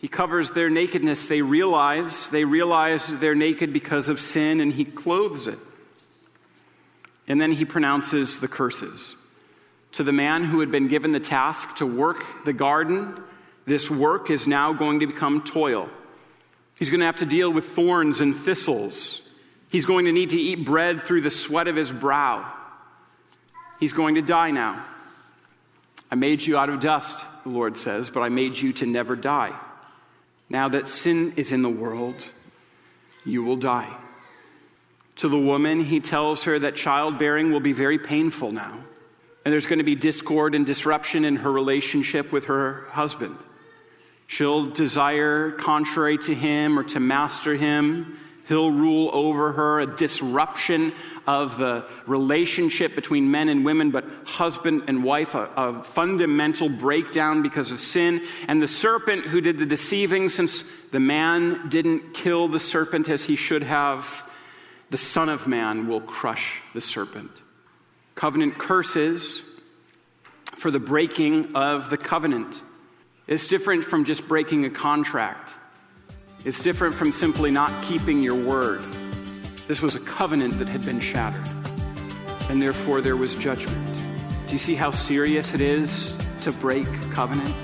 He 0.00 0.06
covers 0.06 0.52
their 0.52 0.70
nakedness. 0.70 1.26
They 1.26 1.42
realize, 1.42 2.30
they 2.30 2.44
realize 2.44 3.08
they're 3.08 3.34
naked 3.34 3.72
because 3.72 4.08
of 4.08 4.20
sin, 4.20 4.60
and 4.60 4.72
he 4.72 4.84
clothes 4.84 5.48
it. 5.48 5.58
And 7.26 7.40
then 7.40 7.50
he 7.50 7.64
pronounces 7.64 8.38
the 8.38 8.46
curses. 8.46 9.16
To 9.92 10.04
the 10.04 10.12
man 10.12 10.44
who 10.44 10.60
had 10.60 10.70
been 10.70 10.86
given 10.86 11.10
the 11.10 11.18
task 11.18 11.74
to 11.76 11.86
work 11.86 12.44
the 12.44 12.52
garden, 12.52 13.20
this 13.68 13.90
work 13.90 14.30
is 14.30 14.46
now 14.46 14.72
going 14.72 15.00
to 15.00 15.06
become 15.06 15.42
toil. 15.42 15.88
He's 16.78 16.90
going 16.90 17.00
to 17.00 17.06
have 17.06 17.16
to 17.16 17.26
deal 17.26 17.52
with 17.52 17.66
thorns 17.66 18.20
and 18.20 18.34
thistles. 18.36 19.20
He's 19.70 19.84
going 19.84 20.06
to 20.06 20.12
need 20.12 20.30
to 20.30 20.40
eat 20.40 20.64
bread 20.64 21.02
through 21.02 21.22
the 21.22 21.30
sweat 21.30 21.68
of 21.68 21.76
his 21.76 21.92
brow. 21.92 22.50
He's 23.80 23.92
going 23.92 24.14
to 24.14 24.22
die 24.22 24.50
now. 24.50 24.84
I 26.10 26.14
made 26.14 26.40
you 26.42 26.56
out 26.56 26.70
of 26.70 26.80
dust, 26.80 27.22
the 27.44 27.50
Lord 27.50 27.76
says, 27.76 28.10
but 28.10 28.20
I 28.20 28.28
made 28.28 28.56
you 28.56 28.72
to 28.74 28.86
never 28.86 29.14
die. 29.14 29.58
Now 30.48 30.70
that 30.70 30.88
sin 30.88 31.34
is 31.36 31.52
in 31.52 31.62
the 31.62 31.68
world, 31.68 32.24
you 33.24 33.42
will 33.42 33.56
die. 33.56 33.94
To 35.16 35.28
the 35.28 35.38
woman, 35.38 35.80
he 35.80 36.00
tells 36.00 36.44
her 36.44 36.58
that 36.60 36.76
childbearing 36.76 37.52
will 37.52 37.60
be 37.60 37.72
very 37.72 37.98
painful 37.98 38.52
now, 38.52 38.78
and 39.44 39.52
there's 39.52 39.66
going 39.66 39.80
to 39.80 39.84
be 39.84 39.96
discord 39.96 40.54
and 40.54 40.64
disruption 40.64 41.24
in 41.24 41.36
her 41.36 41.52
relationship 41.52 42.32
with 42.32 42.46
her 42.46 42.86
husband. 42.90 43.36
She'll 44.28 44.66
desire 44.70 45.52
contrary 45.52 46.18
to 46.18 46.34
him 46.34 46.78
or 46.78 46.84
to 46.84 47.00
master 47.00 47.56
him. 47.56 48.18
He'll 48.46 48.70
rule 48.70 49.10
over 49.12 49.52
her, 49.52 49.80
a 49.80 49.96
disruption 49.96 50.92
of 51.26 51.58
the 51.58 51.86
relationship 52.06 52.94
between 52.94 53.30
men 53.30 53.48
and 53.48 53.64
women, 53.64 53.90
but 53.90 54.04
husband 54.24 54.84
and 54.86 55.02
wife, 55.02 55.34
a, 55.34 55.50
a, 55.56 55.82
fundamental 55.82 56.68
breakdown 56.68 57.42
because 57.42 57.70
of 57.70 57.80
sin. 57.80 58.22
And 58.46 58.62
the 58.62 58.68
serpent 58.68 59.26
who 59.26 59.40
did 59.40 59.58
the 59.58 59.66
deceiving, 59.66 60.28
since 60.28 60.62
the 60.92 61.00
man 61.00 61.68
didn't 61.70 62.12
kill 62.14 62.48
the 62.48 62.60
serpent 62.60 63.08
as 63.08 63.24
he 63.24 63.36
should 63.36 63.62
have, 63.62 64.24
the 64.90 64.98
Son 64.98 65.30
of 65.30 65.46
Man 65.46 65.88
will 65.88 66.02
crush 66.02 66.60
the 66.74 66.80
serpent. 66.82 67.30
Covenant 68.14 68.58
curses 68.58 69.42
for 70.56 70.70
the 70.70 70.80
breaking 70.80 71.54
of 71.54 71.88
the 71.88 71.96
covenant. 71.96 72.62
It's 73.28 73.46
different 73.46 73.84
from 73.84 74.06
just 74.06 74.26
breaking 74.26 74.64
a 74.64 74.70
contract. 74.70 75.52
It's 76.46 76.62
different 76.62 76.94
from 76.94 77.12
simply 77.12 77.50
not 77.50 77.70
keeping 77.84 78.22
your 78.22 78.34
word. 78.34 78.80
This 79.66 79.82
was 79.82 79.94
a 79.94 80.00
covenant 80.00 80.58
that 80.58 80.66
had 80.66 80.82
been 80.82 80.98
shattered, 80.98 81.46
and 82.48 82.62
therefore 82.62 83.02
there 83.02 83.16
was 83.16 83.34
judgment. 83.34 83.86
Do 84.46 84.54
you 84.54 84.58
see 84.58 84.74
how 84.74 84.92
serious 84.92 85.52
it 85.52 85.60
is 85.60 86.16
to 86.40 86.52
break 86.52 86.86
covenant? 87.12 87.54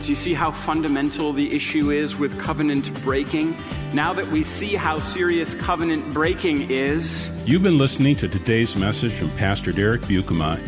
Do 0.00 0.08
you 0.08 0.16
see 0.16 0.32
how 0.32 0.50
fundamental 0.50 1.34
the 1.34 1.54
issue 1.54 1.90
is 1.90 2.16
with 2.16 2.40
covenant 2.40 3.02
breaking? 3.02 3.54
Now 3.92 4.14
that 4.14 4.28
we 4.28 4.42
see 4.44 4.76
how 4.76 4.96
serious 4.96 5.52
covenant 5.56 6.14
breaking 6.14 6.70
is. 6.70 7.28
You've 7.44 7.62
been 7.62 7.76
listening 7.76 8.16
to 8.16 8.28
today's 8.28 8.76
message 8.76 9.12
from 9.12 9.28
Pastor 9.32 9.72
Derek 9.72 10.00
Buikema. 10.00 10.58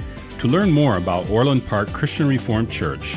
To 0.40 0.48
learn 0.48 0.70
more 0.70 0.98
about 0.98 1.30
Orland 1.30 1.66
Park 1.66 1.90
Christian 1.94 2.28
Reformed 2.28 2.70
Church, 2.70 3.16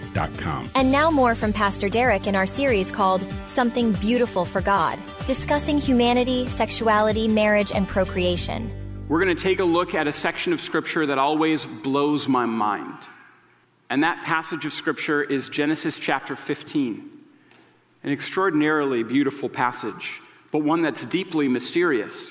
groundedandgrowingradio.com. 0.13 0.69
And 0.75 0.91
now 0.91 1.11
more 1.11 1.35
from 1.35 1.53
Pastor 1.53 1.89
Derek 1.89 2.27
in 2.27 2.35
our 2.35 2.45
series 2.45 2.91
called 2.91 3.25
Something 3.47 3.93
Beautiful 3.93 4.45
for 4.45 4.61
God, 4.61 4.99
discussing 5.27 5.77
humanity, 5.77 6.47
sexuality, 6.47 7.27
marriage, 7.27 7.71
and 7.71 7.87
procreation. 7.87 8.73
We're 9.07 9.23
going 9.23 9.35
to 9.35 9.43
take 9.43 9.59
a 9.59 9.65
look 9.65 9.93
at 9.93 10.07
a 10.07 10.13
section 10.13 10.53
of 10.53 10.61
Scripture 10.61 11.05
that 11.07 11.17
always 11.17 11.65
blows 11.65 12.27
my 12.27 12.45
mind. 12.45 12.97
And 13.89 14.03
that 14.03 14.23
passage 14.23 14.65
of 14.65 14.71
Scripture 14.71 15.21
is 15.21 15.49
Genesis 15.49 15.99
chapter 15.99 16.35
15. 16.35 17.09
An 18.03 18.11
extraordinarily 18.11 19.03
beautiful 19.03 19.49
passage, 19.49 20.21
but 20.51 20.59
one 20.59 20.81
that's 20.81 21.05
deeply 21.05 21.47
mysterious. 21.47 22.27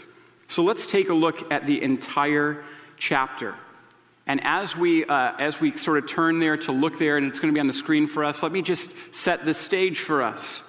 So 0.49 0.65
let's 0.65 0.87
take 0.87 1.11
a 1.11 1.15
look 1.15 1.53
at 1.53 1.67
the 1.67 1.81
entire 1.83 2.65
chapter. 2.97 3.55
And 4.31 4.41
as 4.45 4.77
we, 4.77 5.05
uh, 5.05 5.33
as 5.41 5.61
we 5.61 5.77
sort 5.77 5.99
of 5.99 6.07
turn 6.07 6.39
there 6.39 6.57
to 6.59 6.71
look 6.71 6.99
there, 6.99 7.17
and 7.17 7.27
it's 7.27 7.41
going 7.41 7.53
to 7.53 7.53
be 7.53 7.59
on 7.59 7.67
the 7.67 7.73
screen 7.73 8.07
for 8.07 8.25
us, 8.25 8.45
let 8.45 8.53
me 8.53 8.63
just 8.63 8.95
set 9.11 9.45
the 9.45 9.55
stage 9.55 9.99
for 9.99 10.23
us. 10.23 10.63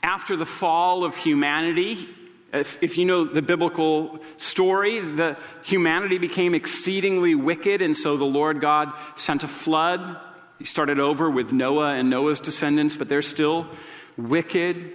After 0.00 0.36
the 0.36 0.46
fall 0.46 1.02
of 1.02 1.16
humanity, 1.16 2.08
if, 2.52 2.80
if, 2.80 2.96
you 2.96 3.04
know 3.04 3.24
the 3.24 3.42
biblical 3.42 4.20
story, 4.36 5.00
the 5.00 5.36
humanity 5.64 6.18
became 6.18 6.54
exceedingly 6.54 7.34
wicked, 7.34 7.82
and 7.82 7.96
so 7.96 8.16
the 8.16 8.24
Lord 8.24 8.60
God 8.60 8.92
sent 9.16 9.42
a 9.42 9.48
flood. 9.48 10.20
He 10.60 10.64
started 10.64 11.00
over 11.00 11.28
with 11.28 11.50
Noah 11.50 11.94
and 11.94 12.10
Noah's 12.10 12.40
descendants, 12.40 12.94
but 12.94 13.08
they're 13.08 13.22
still 13.22 13.66
wicked. 14.16 14.92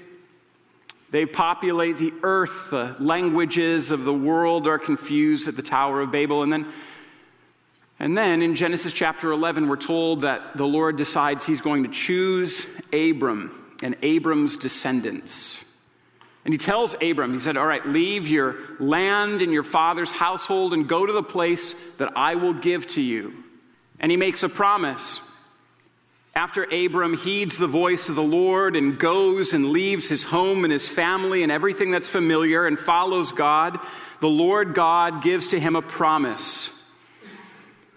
They 1.11 1.25
populate 1.25 1.97
the 1.97 2.13
earth. 2.23 2.69
The 2.69 2.95
languages 2.97 3.91
of 3.91 4.05
the 4.05 4.13
world 4.13 4.67
are 4.67 4.79
confused 4.79 5.49
at 5.49 5.57
the 5.57 5.61
Tower 5.61 5.99
of 5.99 6.13
Babel. 6.13 6.43
And 6.43 6.53
then, 6.53 6.71
and 7.99 8.15
then 8.15 8.41
in 8.41 8.55
Genesis 8.55 8.93
chapter 8.93 9.31
11, 9.31 9.67
we're 9.67 9.75
told 9.75 10.21
that 10.21 10.55
the 10.55 10.67
Lord 10.67 10.97
decides 10.97 11.45
he's 11.45 11.61
going 11.61 11.83
to 11.83 11.89
choose 11.89 12.65
Abram 12.93 13.73
and 13.81 13.95
Abram's 14.03 14.57
descendants. 14.57 15.57
And 16.45 16.53
he 16.53 16.59
tells 16.59 16.95
Abram, 17.01 17.33
he 17.33 17.39
said, 17.39 17.57
All 17.57 17.65
right, 17.65 17.85
leave 17.85 18.27
your 18.27 18.55
land 18.79 19.41
and 19.41 19.51
your 19.51 19.63
father's 19.63 20.11
household 20.11 20.73
and 20.73 20.87
go 20.87 21.05
to 21.05 21.11
the 21.11 21.23
place 21.23 21.73
that 21.97 22.15
I 22.15 22.35
will 22.35 22.53
give 22.53 22.87
to 22.89 23.01
you. 23.01 23.33
And 23.99 24.11
he 24.11 24.17
makes 24.17 24.43
a 24.43 24.49
promise. 24.49 25.19
After 26.35 26.63
Abram 26.65 27.17
heeds 27.17 27.57
the 27.57 27.65
voice 27.65 28.09
of 28.09 28.15
the 28.15 28.21
Lord 28.21 28.75
and 28.75 28.99
goes 28.99 29.53
and 29.53 29.71
leaves 29.71 30.07
his 30.07 30.23
home 30.23 30.63
and 30.63 30.71
his 30.71 30.87
family 30.87 31.41
and 31.41 31.51
everything 31.51 31.89
that's 31.89 32.07
familiar 32.07 32.67
and 32.67 32.77
follows 32.77 33.31
God, 33.31 33.79
the 34.21 34.29
Lord 34.29 34.75
God 34.75 35.23
gives 35.23 35.47
to 35.47 35.59
him 35.59 35.75
a 35.75 35.81
promise 35.81 36.69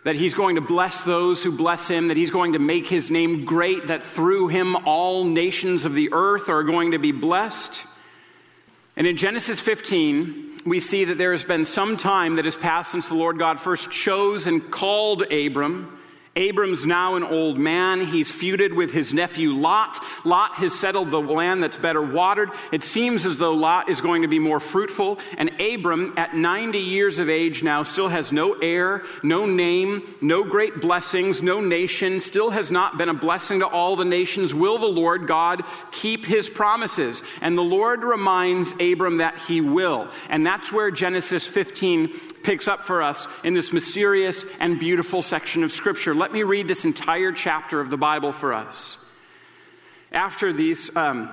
that 0.04 0.16
he's 0.16 0.34
going 0.34 0.54
to 0.54 0.62
bless 0.62 1.02
those 1.02 1.42
who 1.42 1.52
bless 1.52 1.86
him, 1.86 2.08
that 2.08 2.16
he's 2.16 2.30
going 2.30 2.54
to 2.54 2.58
make 2.58 2.86
his 2.86 3.10
name 3.10 3.44
great, 3.44 3.88
that 3.88 4.02
through 4.02 4.48
him 4.48 4.76
all 4.86 5.24
nations 5.24 5.84
of 5.84 5.94
the 5.94 6.10
earth 6.12 6.48
are 6.48 6.62
going 6.62 6.92
to 6.92 6.98
be 6.98 7.12
blessed. 7.12 7.82
And 8.96 9.06
in 9.06 9.16
Genesis 9.16 9.60
15, 9.60 10.60
we 10.66 10.80
see 10.80 11.04
that 11.04 11.18
there 11.18 11.32
has 11.32 11.44
been 11.44 11.64
some 11.64 11.96
time 11.96 12.36
that 12.36 12.44
has 12.44 12.56
passed 12.56 12.92
since 12.92 13.08
the 13.08 13.14
Lord 13.14 13.38
God 13.38 13.60
first 13.60 13.90
chose 13.90 14.46
and 14.46 14.70
called 14.70 15.22
Abram. 15.32 15.99
Abram's 16.36 16.86
now 16.86 17.16
an 17.16 17.24
old 17.24 17.58
man. 17.58 18.06
He's 18.06 18.30
feuded 18.30 18.74
with 18.74 18.92
his 18.92 19.12
nephew 19.12 19.52
Lot. 19.52 19.98
Lot 20.24 20.54
has 20.54 20.72
settled 20.72 21.10
the 21.10 21.20
land 21.20 21.60
that's 21.60 21.76
better 21.76 22.00
watered. 22.00 22.50
It 22.70 22.84
seems 22.84 23.26
as 23.26 23.36
though 23.36 23.52
Lot 23.52 23.88
is 23.88 24.00
going 24.00 24.22
to 24.22 24.28
be 24.28 24.38
more 24.38 24.60
fruitful. 24.60 25.18
And 25.38 25.60
Abram, 25.60 26.14
at 26.16 26.36
90 26.36 26.78
years 26.78 27.18
of 27.18 27.28
age 27.28 27.64
now, 27.64 27.82
still 27.82 28.08
has 28.08 28.30
no 28.30 28.52
heir, 28.54 29.02
no 29.24 29.44
name, 29.44 30.02
no 30.20 30.44
great 30.44 30.80
blessings, 30.80 31.42
no 31.42 31.60
nation, 31.60 32.20
still 32.20 32.50
has 32.50 32.70
not 32.70 32.96
been 32.96 33.08
a 33.08 33.14
blessing 33.14 33.58
to 33.58 33.66
all 33.66 33.96
the 33.96 34.04
nations. 34.04 34.54
Will 34.54 34.78
the 34.78 34.86
Lord 34.86 35.26
God 35.26 35.64
keep 35.90 36.24
his 36.24 36.48
promises? 36.48 37.22
And 37.40 37.58
the 37.58 37.62
Lord 37.62 38.04
reminds 38.04 38.72
Abram 38.80 39.18
that 39.18 39.36
he 39.48 39.60
will. 39.60 40.08
And 40.28 40.46
that's 40.46 40.72
where 40.72 40.92
Genesis 40.92 41.44
15 41.44 42.12
picks 42.42 42.68
up 42.68 42.84
for 42.84 43.02
us 43.02 43.28
in 43.44 43.54
this 43.54 43.72
mysterious 43.72 44.44
and 44.60 44.78
beautiful 44.78 45.22
section 45.22 45.62
of 45.62 45.72
Scripture. 45.72 46.14
Let 46.20 46.34
me 46.34 46.42
read 46.42 46.68
this 46.68 46.84
entire 46.84 47.32
chapter 47.32 47.80
of 47.80 47.88
the 47.88 47.96
Bible 47.96 48.32
for 48.32 48.52
us. 48.52 48.98
After 50.12 50.52
these, 50.52 50.94
um, 50.94 51.30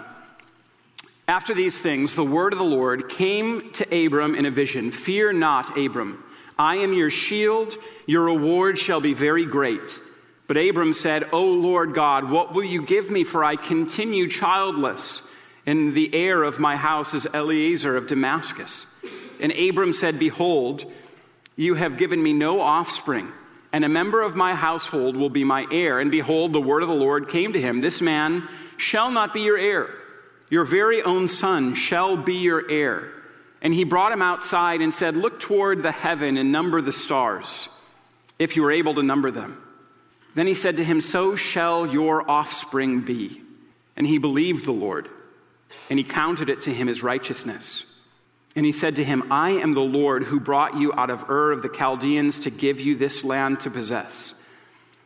after 1.28 1.54
these 1.54 1.78
things, 1.78 2.16
the 2.16 2.24
word 2.24 2.54
of 2.54 2.60
the 2.60 2.64
Lord 2.64 3.10
came 3.10 3.74
to 3.74 4.06
Abram 4.06 4.34
in 4.34 4.46
a 4.46 4.50
vision 4.50 4.92
Fear 4.92 5.34
not, 5.34 5.78
Abram. 5.78 6.24
I 6.58 6.78
am 6.78 6.94
your 6.94 7.10
shield. 7.10 7.76
Your 8.06 8.24
reward 8.24 8.80
shall 8.80 9.02
be 9.02 9.14
very 9.14 9.46
great. 9.46 10.00
But 10.48 10.56
Abram 10.56 10.94
said, 10.94 11.28
O 11.34 11.44
Lord 11.44 11.94
God, 11.94 12.32
what 12.32 12.54
will 12.54 12.64
you 12.64 12.82
give 12.82 13.12
me? 13.12 13.26
For 13.26 13.44
I 13.44 13.58
continue 13.58 14.30
childless, 14.30 15.22
and 15.66 15.96
the 15.96 16.16
heir 16.16 16.44
of 16.44 16.60
my 16.60 16.78
house 16.78 17.14
is 17.14 17.28
Eliezer 17.34 17.98
of 17.98 18.08
Damascus. 18.08 18.86
And 19.42 19.52
Abram 19.52 19.92
said, 19.92 20.18
Behold, 20.18 20.90
you 21.58 21.74
have 21.74 21.98
given 21.98 22.24
me 22.24 22.32
no 22.32 22.62
offspring, 22.62 23.30
and 23.78 23.86
a 23.86 23.90
member 23.90 24.24
of 24.24 24.36
my 24.36 24.56
household 24.56 25.16
will 25.16 25.30
be 25.30 25.44
my 25.44 25.68
heir. 25.72 26.00
And 26.00 26.10
behold, 26.10 26.52
the 26.52 26.60
word 26.60 26.82
of 26.82 26.90
the 26.90 26.96
Lord 26.96 27.30
came 27.30 27.54
to 27.54 27.62
him 27.62 27.80
This 27.80 28.02
man 28.02 28.50
shall 28.76 29.12
not 29.12 29.36
be 29.36 29.42
your 29.42 29.56
heir. 29.56 29.88
Your 30.50 30.64
very 30.64 31.04
own 31.04 31.28
son 31.28 31.76
shall 31.76 32.18
be 32.18 32.38
your 32.38 32.68
heir. 32.72 33.12
And 33.62 33.72
he 33.72 33.84
brought 33.84 34.12
him 34.12 34.24
outside 34.24 34.82
and 34.82 34.92
said, 34.92 35.16
Look 35.16 35.40
toward 35.40 35.84
the 35.84 35.92
heaven 35.92 36.38
and 36.38 36.52
number 36.52 36.82
the 36.82 36.92
stars, 36.92 37.70
if 38.40 38.56
you 38.56 38.66
are 38.66 38.72
able 38.72 38.96
to 38.96 39.04
number 39.04 39.30
them. 39.30 39.62
Then 40.34 40.48
he 40.48 40.56
said 40.56 40.78
to 40.78 40.84
him, 40.84 41.00
So 41.00 41.36
shall 41.36 41.86
your 41.86 42.28
offspring 42.28 43.02
be. 43.02 43.44
And 43.96 44.08
he 44.08 44.18
believed 44.18 44.66
the 44.66 44.72
Lord, 44.72 45.08
and 45.92 46.00
he 46.00 46.04
counted 46.04 46.50
it 46.50 46.62
to 46.62 46.74
him 46.74 46.90
as 46.90 47.04
righteousness. 47.04 47.84
And 48.58 48.66
he 48.66 48.72
said 48.72 48.96
to 48.96 49.04
him, 49.04 49.32
I 49.32 49.52
am 49.52 49.76
the 49.76 49.82
Lord 49.82 50.24
who 50.24 50.40
brought 50.40 50.78
you 50.78 50.92
out 50.92 51.12
of 51.12 51.30
Ur 51.30 51.52
of 51.52 51.62
the 51.62 51.70
Chaldeans 51.70 52.40
to 52.40 52.50
give 52.50 52.82
you 52.82 52.96
this 52.96 53.24
land 53.24 53.60
to 53.60 53.70
possess. 53.70 54.34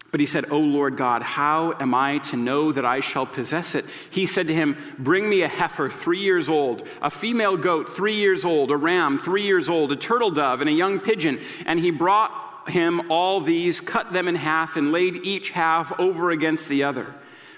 But 0.09 0.21
he 0.21 0.25
said, 0.25 0.49
O 0.51 0.59
Lord 0.59 0.95
God, 0.95 1.21
how 1.21 1.73
am 1.77 1.93
I 1.93 2.19
to 2.19 2.37
know 2.37 2.71
that 2.71 2.85
I 2.85 3.01
shall 3.01 3.25
possess 3.25 3.75
it? 3.75 3.85
He 4.09 4.25
said 4.25 4.47
to 4.47 4.53
him, 4.53 4.77
Bring 4.97 5.29
me 5.29 5.41
a 5.41 5.49
heifer 5.49 5.89
three 5.89 6.21
years 6.21 6.47
old, 6.47 6.87
a 7.01 7.09
female 7.09 7.57
goat 7.57 7.89
three 7.89 8.15
years 8.15 8.45
old, 8.45 8.71
a 8.71 8.77
ram 8.77 9.19
three 9.19 9.43
years 9.43 9.67
old, 9.67 9.91
a 9.91 9.97
turtle 9.97 10.31
dove, 10.31 10.61
and 10.61 10.69
a 10.69 10.73
young 10.73 11.01
pigeon. 11.01 11.41
And 11.65 11.77
he 11.77 11.91
brought 11.91 12.69
him 12.69 13.11
all 13.11 13.41
these, 13.41 13.81
cut 13.81 14.13
them 14.13 14.29
in 14.29 14.35
half, 14.35 14.77
and 14.77 14.93
laid 14.93 15.25
each 15.25 15.49
half 15.49 15.91
over 15.99 16.31
against 16.31 16.69
the 16.69 16.83
other. 16.85 17.13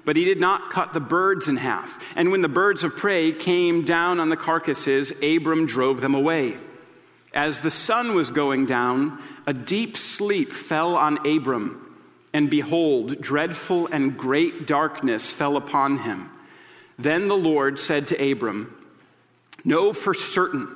But 0.06 0.16
he 0.16 0.26
did 0.26 0.40
not 0.40 0.72
cut 0.72 0.94
the 0.94 1.00
birds 1.00 1.48
in 1.48 1.58
half. 1.58 1.98
And 2.16 2.32
when 2.32 2.42
the 2.42 2.50
birds 2.50 2.84
of 2.84 2.98
prey 2.98 3.32
came 3.32 3.86
down 3.86 4.20
on 4.20 4.30
the 4.30 4.38
carcasses, 4.38 5.14
Abram 5.22 5.66
drove 5.66 6.02
them 6.02 6.14
away. 6.14 6.58
As 7.34 7.62
the 7.62 7.72
sun 7.72 8.14
was 8.14 8.30
going 8.30 8.66
down, 8.66 9.22
a 9.48 9.54
deep 9.54 9.98
sleep 9.98 10.52
fell 10.52 10.96
on 10.96 11.26
Abram. 11.26 11.80
And 12.34 12.50
behold, 12.50 13.22
dreadful 13.22 13.88
and 13.88 14.18
great 14.18 14.68
darkness 14.68 15.32
fell 15.32 15.56
upon 15.56 16.00
him. 16.00 16.30
Then 17.00 17.28
the 17.28 17.38
Lord 17.38 17.80
said 17.80 18.08
to 18.08 18.32
Abram, 18.32 18.76
Know 19.64 19.94
for 19.94 20.14
certain 20.14 20.76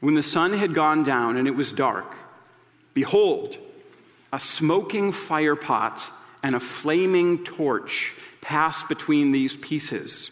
When 0.00 0.14
the 0.14 0.22
sun 0.22 0.54
had 0.54 0.74
gone 0.74 1.04
down 1.04 1.36
and 1.36 1.46
it 1.46 1.54
was 1.54 1.72
dark, 1.72 2.14
behold, 2.94 3.56
a 4.32 4.40
smoking 4.40 5.12
firepot 5.12 6.10
and 6.42 6.54
a 6.54 6.60
flaming 6.60 7.44
torch 7.44 8.14
passed 8.40 8.88
between 8.88 9.32
these 9.32 9.56
pieces. 9.56 10.30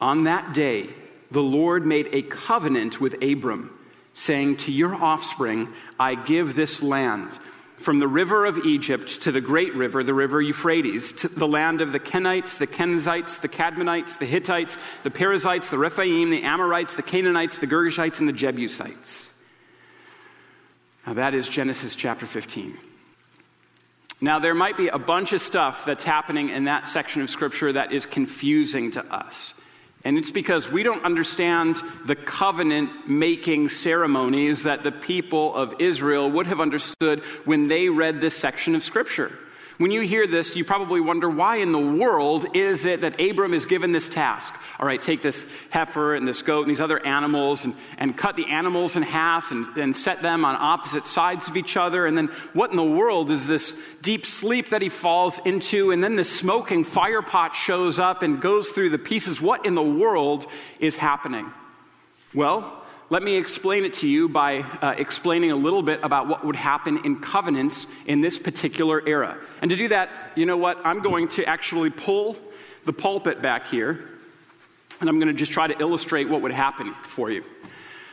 On 0.00 0.24
that 0.24 0.54
day, 0.54 0.90
the 1.30 1.42
Lord 1.42 1.86
made 1.86 2.08
a 2.12 2.22
covenant 2.22 3.00
with 3.00 3.22
Abram, 3.22 3.70
saying, 4.14 4.58
To 4.58 4.72
your 4.72 4.94
offspring 4.94 5.68
I 5.98 6.14
give 6.14 6.54
this 6.54 6.82
land 6.82 7.38
from 7.82 7.98
the 7.98 8.08
river 8.08 8.46
of 8.46 8.58
Egypt 8.58 9.22
to 9.22 9.32
the 9.32 9.40
great 9.40 9.74
river, 9.74 10.02
the 10.02 10.14
river 10.14 10.40
Euphrates, 10.40 11.12
to 11.14 11.28
the 11.28 11.48
land 11.48 11.80
of 11.80 11.92
the 11.92 12.00
Kenites, 12.00 12.58
the 12.58 12.66
Kenizzites, 12.66 13.40
the 13.40 13.48
Cadmonites, 13.48 14.18
the 14.18 14.26
Hittites, 14.26 14.78
the 15.02 15.10
Perizzites, 15.10 15.68
the 15.68 15.78
Rephaim, 15.78 16.30
the 16.30 16.42
Amorites, 16.42 16.96
the 16.96 17.02
Canaanites, 17.02 17.58
the 17.58 17.66
Girgashites, 17.66 18.20
and 18.20 18.28
the 18.28 18.32
Jebusites. 18.32 19.30
Now 21.06 21.14
that 21.14 21.34
is 21.34 21.48
Genesis 21.48 21.94
chapter 21.94 22.26
15. 22.26 22.78
Now, 24.22 24.38
there 24.38 24.54
might 24.54 24.76
be 24.76 24.86
a 24.86 25.00
bunch 25.00 25.32
of 25.32 25.40
stuff 25.40 25.84
that's 25.84 26.04
happening 26.04 26.50
in 26.50 26.64
that 26.64 26.88
section 26.88 27.22
of 27.22 27.28
Scripture 27.28 27.72
that 27.72 27.90
is 27.90 28.06
confusing 28.06 28.92
to 28.92 29.04
us. 29.12 29.52
And 30.04 30.18
it's 30.18 30.30
because 30.30 30.70
we 30.70 30.82
don't 30.82 31.04
understand 31.04 31.76
the 32.06 32.16
covenant 32.16 33.08
making 33.08 33.68
ceremonies 33.68 34.64
that 34.64 34.82
the 34.82 34.90
people 34.90 35.54
of 35.54 35.80
Israel 35.80 36.30
would 36.30 36.48
have 36.48 36.60
understood 36.60 37.20
when 37.44 37.68
they 37.68 37.88
read 37.88 38.20
this 38.20 38.36
section 38.36 38.74
of 38.74 38.82
Scripture. 38.82 39.38
When 39.78 39.90
you 39.90 40.02
hear 40.02 40.26
this, 40.26 40.54
you 40.54 40.64
probably 40.64 41.00
wonder 41.00 41.28
why 41.28 41.56
in 41.56 41.72
the 41.72 41.78
world 41.78 42.56
is 42.56 42.84
it 42.84 43.00
that 43.00 43.20
Abram 43.20 43.54
is 43.54 43.64
given 43.64 43.92
this 43.92 44.08
task? 44.08 44.54
All 44.78 44.86
right, 44.86 45.00
take 45.00 45.22
this 45.22 45.46
heifer 45.70 46.14
and 46.14 46.26
this 46.26 46.42
goat 46.42 46.62
and 46.62 46.70
these 46.70 46.80
other 46.80 47.04
animals 47.04 47.64
and, 47.64 47.74
and 47.98 48.16
cut 48.16 48.36
the 48.36 48.46
animals 48.46 48.96
in 48.96 49.02
half 49.02 49.50
and, 49.50 49.66
and 49.76 49.96
set 49.96 50.22
them 50.22 50.44
on 50.44 50.56
opposite 50.56 51.06
sides 51.06 51.48
of 51.48 51.56
each 51.56 51.76
other. 51.76 52.06
And 52.06 52.16
then 52.16 52.28
what 52.52 52.70
in 52.70 52.76
the 52.76 52.82
world 52.82 53.30
is 53.30 53.46
this 53.46 53.74
deep 54.02 54.26
sleep 54.26 54.70
that 54.70 54.82
he 54.82 54.88
falls 54.88 55.38
into? 55.44 55.90
And 55.90 56.02
then 56.02 56.16
this 56.16 56.30
smoking 56.30 56.84
fire 56.84 57.22
pot 57.22 57.54
shows 57.54 57.98
up 57.98 58.22
and 58.22 58.40
goes 58.40 58.68
through 58.68 58.90
the 58.90 58.98
pieces. 58.98 59.40
What 59.40 59.64
in 59.66 59.74
the 59.74 59.82
world 59.82 60.46
is 60.80 60.96
happening? 60.96 61.50
Well, 62.34 62.81
let 63.12 63.22
me 63.22 63.36
explain 63.36 63.84
it 63.84 63.92
to 63.92 64.08
you 64.08 64.26
by 64.26 64.60
uh, 64.60 64.94
explaining 64.96 65.50
a 65.50 65.54
little 65.54 65.82
bit 65.82 66.00
about 66.02 66.28
what 66.28 66.46
would 66.46 66.56
happen 66.56 67.04
in 67.04 67.20
covenants 67.20 67.86
in 68.06 68.22
this 68.22 68.38
particular 68.38 69.06
era. 69.06 69.36
And 69.60 69.70
to 69.70 69.76
do 69.76 69.88
that, 69.88 70.08
you 70.34 70.46
know 70.46 70.56
what? 70.56 70.78
I'm 70.82 71.00
going 71.02 71.28
to 71.28 71.44
actually 71.44 71.90
pull 71.90 72.38
the 72.86 72.92
pulpit 72.94 73.42
back 73.42 73.68
here, 73.68 74.08
and 74.98 75.10
I'm 75.10 75.18
going 75.18 75.28
to 75.28 75.34
just 75.34 75.52
try 75.52 75.66
to 75.66 75.78
illustrate 75.78 76.30
what 76.30 76.40
would 76.40 76.52
happen 76.52 76.94
for 77.02 77.30
you. 77.30 77.44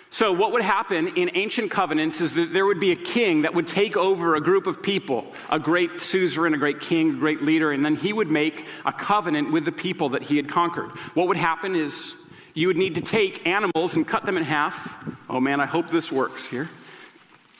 So, 0.10 0.34
what 0.34 0.52
would 0.52 0.64
happen 0.64 1.16
in 1.16 1.32
ancient 1.34 1.72
covenants 1.72 2.20
is 2.20 2.34
that 2.34 2.52
there 2.52 2.66
would 2.66 2.82
be 2.82 2.92
a 2.92 2.98
king 2.98 3.44
that 3.44 3.54
would 3.54 3.70
take 3.70 3.96
over 3.96 4.36
a 4.36 4.42
group 4.42 4.68
of 4.68 4.84
people, 4.84 5.34
a 5.50 5.60
great 5.60 6.02
suzerain, 6.02 6.54
a 6.54 6.58
great 6.58 6.82
king, 6.82 7.12
a 7.12 7.20
great 7.20 7.42
leader, 7.42 7.72
and 7.72 7.86
then 7.86 7.96
he 7.96 8.12
would 8.12 8.30
make 8.30 8.68
a 8.86 8.92
covenant 8.92 9.54
with 9.54 9.64
the 9.64 9.72
people 9.72 10.10
that 10.10 10.24
he 10.24 10.36
had 10.36 10.50
conquered. 10.50 10.90
What 11.14 11.30
would 11.30 11.38
happen 11.38 11.74
is 11.74 12.16
you 12.60 12.67
would 12.67 12.76
need 12.76 12.95
to 12.95 13.02
take 13.02 13.48
animals 13.48 13.95
and 13.95 14.06
cut 14.06 14.26
them 14.26 14.36
in 14.36 14.43
half. 14.43 14.93
Oh 15.30 15.39
man, 15.39 15.62
I 15.62 15.65
hope 15.65 15.89
this 15.89 16.12
works 16.12 16.45
here. 16.45 16.69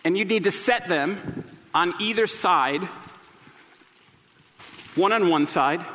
And 0.04 0.18
you'd 0.18 0.28
need 0.28 0.44
to 0.44 0.52
set 0.52 0.90
them 0.90 1.46
on 1.74 1.94
either 2.02 2.28
side, 2.28 2.84
one 4.96 5.14
on 5.14 5.30
one 5.30 5.46
side 5.46 5.86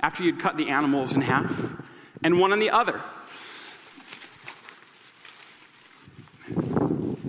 after 0.00 0.22
you'd 0.22 0.40
cut 0.40 0.56
the 0.56 0.70
animals 0.70 1.12
in 1.12 1.20
half, 1.20 1.70
and 2.24 2.40
one 2.40 2.52
on 2.52 2.58
the 2.58 2.70
other. 2.70 2.98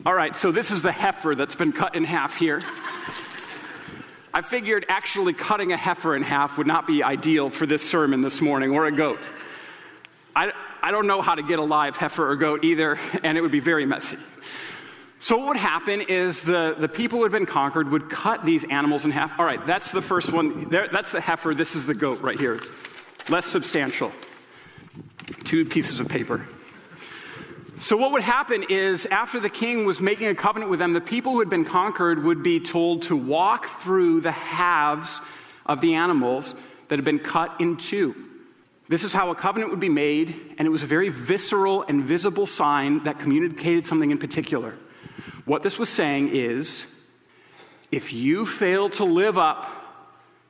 All 0.06 0.14
right, 0.14 0.34
so 0.34 0.54
this 0.54 0.72
is 0.72 0.82
the 0.82 0.94
heifer 0.94 1.36
that's 1.36 1.56
been 1.56 1.74
cut 1.74 1.96
in 1.96 2.06
half 2.06 2.38
here. 2.38 2.62
I 4.34 4.42
figured 4.42 4.86
actually 4.88 5.34
cutting 5.34 5.74
a 5.74 5.78
heifer 5.78 6.16
in 6.16 6.22
half 6.22 6.58
would 6.58 6.68
not 6.68 6.88
be 6.88 7.04
ideal 7.04 7.50
for 7.50 7.66
this 7.66 7.82
sermon 7.82 8.22
this 8.22 8.40
morning, 8.40 8.72
or 8.72 8.86
a 8.86 8.94
goat. 8.94 9.20
I, 10.88 10.92
don't 10.92 11.06
know 11.06 11.22
how 11.22 11.36
to 11.36 11.44
get 11.44 11.60
a 11.60 11.64
live 11.64 11.98
heifer 11.98 12.30
or 12.30 12.38
goat 12.38 12.64
either, 12.64 12.98
and 13.24 13.38
it 13.38 13.42
would 13.42 13.52
be 13.52 13.60
very 13.60 13.86
messy. 13.86 14.18
So, 15.20 15.38
what 15.38 15.48
would 15.50 15.58
happen 15.58 16.00
is 16.00 16.40
the, 16.40 16.76
the 16.80 16.88
people 16.88 17.18
who 17.18 17.24
had 17.24 17.32
been 17.34 17.46
conquered 17.46 17.92
would 17.92 18.10
cut 18.10 18.46
these 18.46 18.64
animals 18.64 19.04
in 19.04 19.12
half. 19.12 19.38
All 19.38 19.46
right, 19.46 19.66
that's 19.68 19.92
the 19.92 20.02
first 20.02 20.32
one. 20.32 20.70
There, 20.70 20.88
that's 20.88 21.12
the 21.12 21.20
heifer. 21.20 21.54
This 21.54 21.76
is 21.76 21.86
the 21.86 21.94
goat 21.94 22.22
right 22.22 22.40
here. 22.40 22.62
Less 23.28 23.46
substantial. 23.46 24.14
Two 25.44 25.66
pieces 25.66 26.00
of 26.00 26.08
paper. 26.08 26.48
So, 27.82 27.98
what 27.98 28.14
would 28.14 28.22
happen 28.22 28.64
is 28.70 29.06
after 29.08 29.42
the 29.42 29.50
king 29.50 29.86
was 29.86 30.00
making 30.00 30.28
a 30.28 30.36
covenant 30.36 30.72
with 30.72 30.80
them, 30.80 30.94
the 30.94 31.02
people 31.02 31.34
who 31.34 31.40
had 31.40 31.50
been 31.50 31.66
conquered 31.66 32.24
would 32.24 32.44
be 32.44 32.62
told 32.62 33.04
to 33.04 33.16
walk 33.18 33.82
through 33.82 34.22
the 34.22 34.32
halves 34.32 35.20
of 35.66 35.82
the 35.82 35.96
animals 35.96 36.56
that 36.88 36.96
had 36.96 37.04
been 37.04 37.20
cut 37.20 37.60
in 37.60 37.76
two. 37.76 38.27
This 38.90 39.04
is 39.04 39.12
how 39.12 39.32
a 39.32 39.36
covenant 39.36 39.72
would 39.72 39.80
be 39.80 39.90
made, 39.90 40.56
and 40.58 40.66
it 40.66 40.72
was 40.72 40.84
a 40.84 40.88
very 40.88 41.10
visceral 41.10 41.84
and 41.84 42.04
visible 42.06 42.48
sign 42.48 43.04
that 43.04 43.20
communicated 43.20 43.86
something 43.86 44.12
in 44.12 44.18
particular. 44.18 44.76
What 45.46 45.64
this 45.64 45.78
was 45.78 45.90
saying 45.90 46.30
is 46.34 46.86
if 47.92 48.14
you 48.14 48.46
fail 48.46 48.90
to 48.92 49.04
live 49.04 49.38
up 49.38 49.70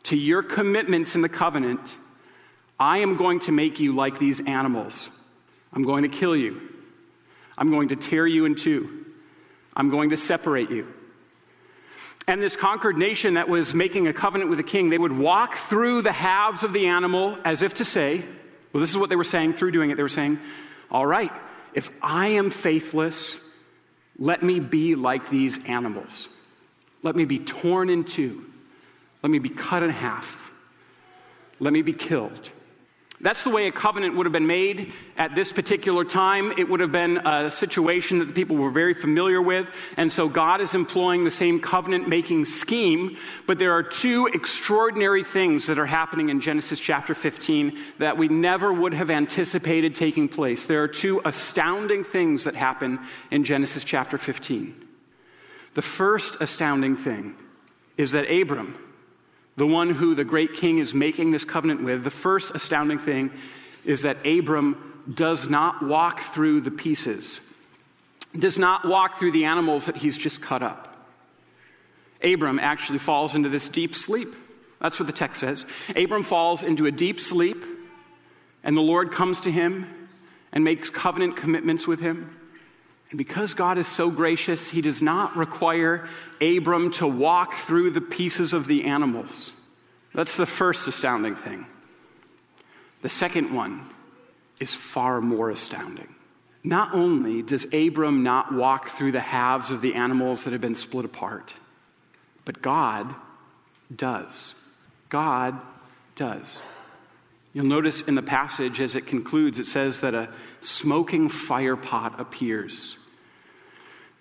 to 0.03 0.15
your 0.15 0.43
commitments 0.43 1.15
in 1.15 1.21
the 1.21 1.29
covenant, 1.29 1.95
I 2.79 2.99
am 2.99 3.17
going 3.17 3.39
to 3.41 3.51
make 3.51 3.79
you 3.79 3.93
like 3.93 4.19
these 4.19 4.39
animals. 4.41 5.09
I'm 5.73 5.83
going 5.83 6.03
to 6.03 6.09
kill 6.09 6.35
you. 6.35 6.61
I'm 7.57 7.71
going 7.71 7.89
to 7.89 7.95
tear 7.95 8.25
you 8.27 8.45
in 8.45 8.55
two. 8.55 9.05
I'm 9.75 9.89
going 9.89 10.11
to 10.11 10.17
separate 10.17 10.69
you. 10.69 10.93
And 12.27 12.43
this 12.43 12.57
conquered 12.57 12.97
nation 12.97 13.35
that 13.35 13.47
was 13.47 13.73
making 13.73 14.07
a 14.07 14.13
covenant 14.13 14.49
with 14.49 14.57
the 14.57 14.63
king, 14.63 14.89
they 14.89 14.97
would 14.97 15.13
walk 15.13 15.55
through 15.57 16.01
the 16.01 16.11
halves 16.11 16.63
of 16.63 16.73
the 16.73 16.87
animal 16.87 17.37
as 17.45 17.61
if 17.61 17.75
to 17.75 17.85
say, 17.85 18.23
well, 18.73 18.81
this 18.81 18.89
is 18.89 18.97
what 18.97 19.09
they 19.09 19.15
were 19.15 19.23
saying 19.23 19.53
through 19.53 19.71
doing 19.71 19.91
it. 19.91 19.95
They 19.95 20.03
were 20.03 20.09
saying, 20.09 20.39
all 20.91 21.05
right, 21.05 21.31
if 21.73 21.89
I 22.01 22.27
am 22.29 22.49
faithless, 22.49 23.39
let 24.19 24.43
me 24.43 24.59
be 24.59 24.95
like 24.95 25.29
these 25.29 25.57
animals. 25.65 26.27
Let 27.01 27.15
me 27.15 27.23
be 27.23 27.39
torn 27.39 27.89
in 27.89 28.03
two. 28.03 28.43
Let 29.23 29.29
me 29.29 29.39
be 29.39 29.49
cut 29.49 29.83
in 29.83 29.89
half. 29.89 30.37
Let 31.59 31.71
me 31.71 31.81
be 31.81 31.93
killed. 31.93 32.51
That's 33.19 33.43
the 33.43 33.49
way 33.49 33.65
a 33.65 33.71
covenant 33.71 34.15
would 34.15 34.27
have 34.27 34.33
been 34.33 34.45
made 34.45 34.93
at 35.17 35.33
this 35.33 35.51
particular 35.51 36.05
time. 36.05 36.53
It 36.55 36.69
would 36.69 36.81
have 36.81 36.91
been 36.91 37.17
a 37.17 37.49
situation 37.49 38.19
that 38.19 38.25
the 38.25 38.33
people 38.33 38.57
were 38.57 38.69
very 38.69 38.93
familiar 38.93 39.41
with. 39.41 39.67
And 39.97 40.11
so 40.11 40.29
God 40.29 40.61
is 40.61 40.75
employing 40.75 41.23
the 41.23 41.31
same 41.31 41.59
covenant 41.59 42.07
making 42.07 42.45
scheme. 42.45 43.17
But 43.47 43.57
there 43.57 43.73
are 43.73 43.81
two 43.81 44.27
extraordinary 44.27 45.23
things 45.23 45.65
that 45.65 45.79
are 45.79 45.87
happening 45.87 46.29
in 46.29 46.41
Genesis 46.41 46.79
chapter 46.79 47.15
15 47.15 47.75
that 47.97 48.17
we 48.17 48.27
never 48.27 48.71
would 48.71 48.93
have 48.93 49.09
anticipated 49.09 49.95
taking 49.95 50.29
place. 50.29 50.67
There 50.67 50.83
are 50.83 50.87
two 50.87 51.19
astounding 51.25 52.03
things 52.03 52.43
that 52.43 52.55
happen 52.55 52.99
in 53.31 53.43
Genesis 53.43 53.83
chapter 53.83 54.19
15. 54.19 54.75
The 55.73 55.81
first 55.81 56.37
astounding 56.39 56.97
thing 56.97 57.35
is 57.97 58.11
that 58.11 58.31
Abram, 58.31 58.77
the 59.57 59.67
one 59.67 59.89
who 59.89 60.15
the 60.15 60.23
great 60.23 60.53
king 60.53 60.77
is 60.77 60.93
making 60.93 61.31
this 61.31 61.43
covenant 61.43 61.83
with, 61.83 62.03
the 62.03 62.11
first 62.11 62.51
astounding 62.55 62.99
thing 62.99 63.31
is 63.83 64.03
that 64.03 64.25
Abram 64.25 65.03
does 65.11 65.49
not 65.49 65.83
walk 65.83 66.21
through 66.21 66.61
the 66.61 66.71
pieces, 66.71 67.39
does 68.37 68.57
not 68.57 68.87
walk 68.87 69.17
through 69.17 69.31
the 69.31 69.45
animals 69.45 69.87
that 69.87 69.97
he's 69.97 70.17
just 70.17 70.41
cut 70.41 70.61
up. 70.61 70.95
Abram 72.23 72.59
actually 72.59 72.99
falls 72.99 73.35
into 73.35 73.49
this 73.49 73.67
deep 73.67 73.95
sleep. 73.95 74.35
That's 74.79 74.99
what 74.99 75.07
the 75.07 75.13
text 75.13 75.39
says. 75.39 75.65
Abram 75.95 76.23
falls 76.23 76.61
into 76.61 76.85
a 76.85 76.91
deep 76.91 77.19
sleep, 77.19 77.63
and 78.63 78.77
the 78.77 78.81
Lord 78.81 79.11
comes 79.11 79.41
to 79.41 79.51
him 79.51 80.07
and 80.53 80.63
makes 80.63 80.89
covenant 80.89 81.35
commitments 81.35 81.87
with 81.87 81.99
him. 81.99 82.36
And 83.09 83.17
because 83.17 83.53
God 83.53 83.77
is 83.77 83.87
so 83.87 84.09
gracious, 84.11 84.69
he 84.69 84.81
does 84.81 85.01
not 85.01 85.37
require 85.37 86.07
Abram 86.41 86.91
to 86.91 87.07
walk 87.07 87.55
through 87.55 87.91
the 87.91 88.01
pieces 88.01 88.53
of 88.53 88.67
the 88.67 88.85
animals. 88.85 89.51
That's 90.13 90.35
the 90.35 90.45
first 90.45 90.87
astounding 90.87 91.35
thing. 91.35 91.65
The 93.01 93.09
second 93.09 93.53
one 93.53 93.87
is 94.59 94.73
far 94.73 95.21
more 95.21 95.49
astounding. 95.49 96.13
Not 96.63 96.93
only 96.93 97.43
does 97.43 97.65
Abram 97.73 98.23
not 98.23 98.53
walk 98.53 98.89
through 98.89 99.13
the 99.13 99.21
halves 99.21 99.71
of 99.71 99.81
the 99.81 99.93
animals 99.93 100.43
that 100.43 100.51
have 100.51 100.61
been 100.61 100.75
split 100.75 101.05
apart, 101.05 101.53
but 102.43 102.61
God 102.61 103.15
does. 103.95 104.53
God 105.09 105.57
does. 106.15 106.57
You'll 107.57 107.65
notice 107.65 108.03
in 108.03 108.13
the 108.13 108.21
passage 108.21 108.79
as 108.79 108.93
it 108.93 109.07
concludes, 109.07 109.57
it 109.57 109.65
says 109.65 110.01
that 110.01 110.13
a 110.13 110.29
smoking 110.61 111.27
fire 111.27 111.75
pot 111.75 112.19
appears 112.19 112.95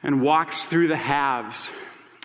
and 0.03 0.23
walks 0.23 0.65
through 0.65 0.89
the 0.89 0.97
halves. 0.97 1.69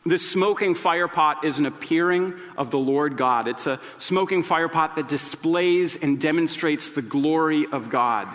This 0.06 0.32
smoking 0.32 0.74
fire 0.74 1.10
pot 1.10 1.44
is 1.44 1.60
an 1.60 1.66
appearing 1.66 2.36
of 2.58 2.72
the 2.72 2.80
Lord 2.80 3.18
God. 3.18 3.50
It's 3.50 3.68
a 3.68 3.82
smoking 3.98 4.42
fire 4.42 4.70
pot 4.70 4.96
that 4.96 5.10
displays 5.10 5.98
and 5.98 6.18
demonstrates 6.18 6.88
the 6.88 7.02
glory 7.02 7.66
of 7.70 7.90
God. 7.90 8.30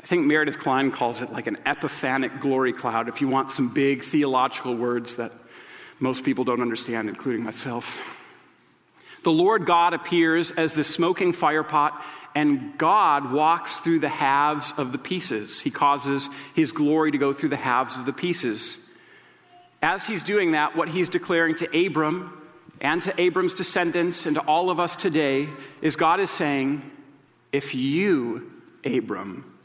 I 0.00 0.06
think 0.06 0.24
Meredith 0.24 0.60
Kline 0.60 0.92
calls 0.92 1.20
it 1.20 1.32
like 1.32 1.48
an 1.48 1.58
epiphanic 1.66 2.38
glory 2.38 2.74
cloud, 2.74 3.08
if 3.08 3.20
you 3.20 3.26
want 3.26 3.50
some 3.50 3.74
big 3.74 4.04
theological 4.04 4.76
words 4.76 5.16
that 5.16 5.32
most 5.98 6.22
people 6.22 6.44
don't 6.44 6.62
understand, 6.62 7.08
including 7.08 7.42
myself. 7.42 8.15
The 9.26 9.32
Lord 9.32 9.66
God 9.66 9.92
appears 9.92 10.52
as 10.52 10.72
the 10.72 10.84
smoking 10.84 11.32
firepot, 11.32 12.00
and 12.36 12.78
God 12.78 13.32
walks 13.32 13.74
through 13.78 13.98
the 13.98 14.08
halves 14.08 14.72
of 14.76 14.92
the 14.92 14.98
pieces. 14.98 15.60
He 15.60 15.72
causes 15.72 16.28
his 16.54 16.70
glory 16.70 17.10
to 17.10 17.18
go 17.18 17.32
through 17.32 17.48
the 17.48 17.56
halves 17.56 17.96
of 17.96 18.06
the 18.06 18.12
pieces. 18.12 18.78
As 19.82 20.06
he's 20.06 20.22
doing 20.22 20.52
that, 20.52 20.76
what 20.76 20.88
he's 20.88 21.08
declaring 21.08 21.56
to 21.56 21.86
Abram 21.86 22.40
and 22.80 23.02
to 23.02 23.20
Abram's 23.20 23.54
descendants 23.54 24.26
and 24.26 24.36
to 24.36 24.42
all 24.42 24.70
of 24.70 24.78
us 24.78 24.94
today 24.94 25.48
is 25.82 25.96
God 25.96 26.20
is 26.20 26.30
saying, 26.30 26.88
If 27.50 27.74
you, 27.74 28.48
Abram, 28.84 29.56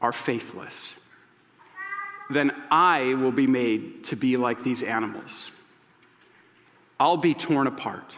are 0.00 0.12
faithless, 0.12 0.94
then 2.30 2.52
I 2.70 3.14
will 3.14 3.32
be 3.32 3.48
made 3.48 4.04
to 4.04 4.16
be 4.16 4.36
like 4.36 4.62
these 4.62 4.84
animals. 4.84 5.50
I'll 7.00 7.16
be 7.16 7.34
torn 7.34 7.66
apart. 7.66 8.14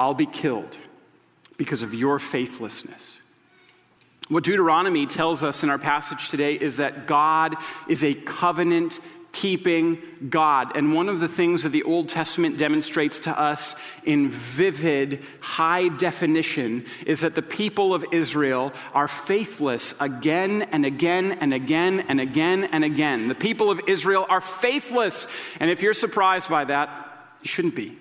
I'll 0.00 0.14
be 0.14 0.24
killed 0.24 0.78
because 1.58 1.82
of 1.82 1.92
your 1.92 2.18
faithlessness. 2.18 3.18
What 4.30 4.44
Deuteronomy 4.44 5.06
tells 5.06 5.42
us 5.42 5.62
in 5.62 5.68
our 5.68 5.78
passage 5.78 6.30
today 6.30 6.54
is 6.54 6.78
that 6.78 7.06
God 7.06 7.54
is 7.86 8.02
a 8.02 8.14
covenant 8.14 8.98
keeping 9.32 9.98
God. 10.30 10.74
And 10.74 10.94
one 10.94 11.10
of 11.10 11.20
the 11.20 11.28
things 11.28 11.64
that 11.64 11.68
the 11.68 11.82
Old 11.82 12.08
Testament 12.08 12.56
demonstrates 12.56 13.18
to 13.20 13.38
us 13.38 13.74
in 14.06 14.30
vivid, 14.30 15.22
high 15.40 15.88
definition 15.88 16.86
is 17.06 17.20
that 17.20 17.34
the 17.34 17.42
people 17.42 17.92
of 17.92 18.02
Israel 18.10 18.72
are 18.94 19.06
faithless 19.06 19.92
again 20.00 20.62
and 20.62 20.86
again 20.86 21.32
and 21.42 21.52
again 21.52 22.06
and 22.08 22.22
again 22.22 22.64
and 22.64 22.84
again. 22.84 23.28
The 23.28 23.34
people 23.34 23.70
of 23.70 23.82
Israel 23.86 24.24
are 24.30 24.40
faithless. 24.40 25.26
And 25.60 25.70
if 25.70 25.82
you're 25.82 25.92
surprised 25.92 26.48
by 26.48 26.64
that, 26.64 26.88
you 27.42 27.48
shouldn't 27.48 27.76
be. 27.76 27.98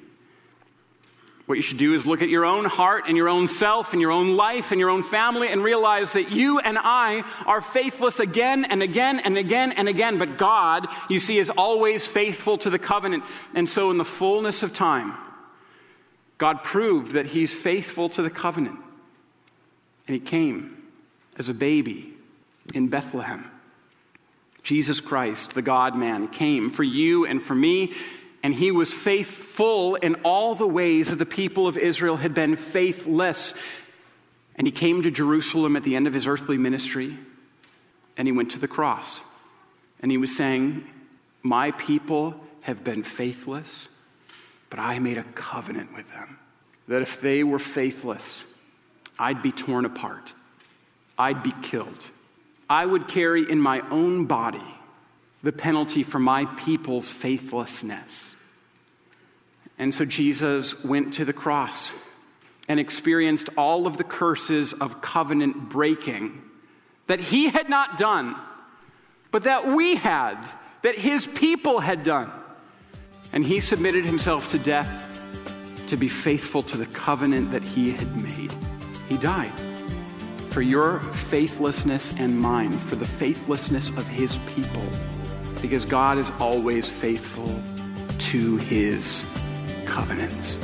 What 1.50 1.56
you 1.56 1.64
should 1.64 1.78
do 1.78 1.96
is 1.96 2.06
look 2.06 2.22
at 2.22 2.30
your 2.30 2.46
own 2.46 2.66
heart 2.66 3.06
and 3.08 3.18
your 3.18 3.28
own 3.28 3.48
self 3.48 3.94
and 3.94 4.00
your 4.00 4.12
own 4.12 4.38
life 4.38 4.72
and 4.72 4.80
your 4.80 4.92
own 4.92 5.02
family 5.02 5.52
and 5.52 5.64
realize 5.64 6.14
that 6.14 6.32
you 6.32 6.60
and 6.60 6.78
I 6.80 7.24
are 7.48 7.60
faithless 7.60 8.20
again 8.20 8.66
and 8.66 8.84
again 8.84 9.20
and 9.20 9.36
again 9.36 9.72
and 9.72 9.90
again. 9.90 10.20
But 10.20 10.38
God, 10.38 10.88
you 11.10 11.18
see, 11.18 11.40
is 11.40 11.50
always 11.50 12.06
faithful 12.06 12.60
to 12.60 12.70
the 12.70 12.78
covenant. 12.78 13.24
And 13.56 13.68
so, 13.68 13.90
in 13.90 13.98
the 13.98 14.06
fullness 14.06 14.62
of 14.62 14.76
time, 14.76 15.16
God 16.38 16.62
proved 16.62 17.14
that 17.14 17.26
He's 17.26 17.52
faithful 17.52 18.10
to 18.10 18.22
the 18.22 18.30
covenant. 18.30 18.78
And 20.06 20.14
He 20.14 20.20
came 20.20 20.84
as 21.40 21.50
a 21.50 21.54
baby 21.56 22.14
in 22.76 22.90
Bethlehem. 22.90 23.50
Jesus 24.62 25.02
Christ, 25.02 25.56
the 25.56 25.64
God 25.64 25.98
man, 25.98 26.28
came 26.28 26.70
for 26.70 26.84
you 26.84 27.26
and 27.26 27.42
for 27.42 27.56
me 27.56 27.94
and 28.42 28.54
he 28.54 28.72
was 28.72 28.94
faithful 28.94 29.96
in 29.96 30.16
all 30.24 30.56
the 30.56 30.68
ways 30.68 31.10
that 31.10 31.18
the 31.18 31.26
people 31.26 31.68
of 31.68 31.78
Israel 31.78 32.18
had 32.18 32.34
been 32.34 32.56
faithless. 32.56 33.54
And 34.56 34.66
he 34.66 34.72
came 34.72 35.02
to 35.04 35.12
Jerusalem 35.12 35.76
at 35.76 35.84
the 35.84 35.96
end 35.96 36.08
of 36.08 36.14
his 36.14 36.28
earthly 36.28 36.58
ministry, 36.58 37.18
and 38.18 38.28
he 38.28 38.32
went 38.32 38.52
to 38.52 38.60
the 38.60 38.68
cross. 38.68 39.20
And 40.02 40.12
he 40.12 40.18
was 40.18 40.36
saying, 40.36 40.86
My 41.44 41.72
people 41.72 42.36
have 42.62 42.84
been 42.84 43.04
faithless, 43.04 43.88
but 44.70 44.80
I 44.80 45.00
made 45.00 45.18
a 45.18 45.24
covenant 45.24 45.96
with 45.96 46.10
them. 46.10 46.38
that 46.88 47.02
if 47.02 47.22
they 47.22 47.44
were 47.44 47.60
faithless, 47.60 48.44
I'd 49.18 49.42
be 49.42 49.52
torn 49.52 49.86
apart, 49.86 50.34
I'd 51.18 51.44
be 51.44 51.54
killed. 51.62 52.06
I 52.70 52.86
would 52.86 53.08
carry 53.08 53.50
in 53.50 53.60
my 53.60 53.82
own 53.90 54.26
body 54.26 54.79
the 55.44 55.52
penalty 55.52 56.04
for 56.04 56.20
my 56.20 56.46
people's 56.46 57.10
faithlessness. 57.10 58.36
And 59.78 59.96
so 59.96 60.04
Jesus 60.06 60.84
went 60.84 61.14
to 61.16 61.26
the 61.26 61.34
cross 61.34 61.94
and 62.68 62.80
experienced 62.80 63.50
all 63.58 63.88
of 63.88 63.98
the 63.98 64.04
curses 64.04 64.74
of 64.74 65.02
covenant 65.02 65.70
breaking 65.70 66.42
that 67.08 67.20
he 67.20 67.50
had 67.50 67.70
not 67.70 67.98
done, 67.98 68.36
but 69.32 69.44
that 69.44 69.68
we 69.68 69.96
had, 69.96 70.38
that 70.84 70.96
his 70.96 71.26
people 71.26 71.80
had 71.80 72.04
done. 72.04 72.32
And 73.34 73.44
he 73.44 73.60
submitted 73.60 74.06
himself 74.06 74.52
to 74.52 74.60
death 74.60 74.88
to 75.88 75.98
be 75.98 76.08
faithful 76.08 76.62
to 76.62 76.78
the 76.78 76.86
covenant 76.88 77.52
that 77.52 77.64
he 77.64 77.92
had 77.92 78.16
made. 78.22 78.54
He 79.08 79.18
died 79.18 79.52
for 80.52 80.62
your 80.62 81.00
faithlessness 81.00 82.14
and 82.18 82.40
mine, 82.40 82.72
for 82.72 82.96
the 82.96 83.06
faithlessness 83.06 83.90
of 83.90 84.08
his 84.08 84.38
people, 84.56 84.84
because 85.62 85.86
God 85.86 86.18
is 86.18 86.32
always 86.40 86.90
faithful 86.90 87.62
to 88.18 88.58
his 88.58 89.24
covenants. 89.86 90.58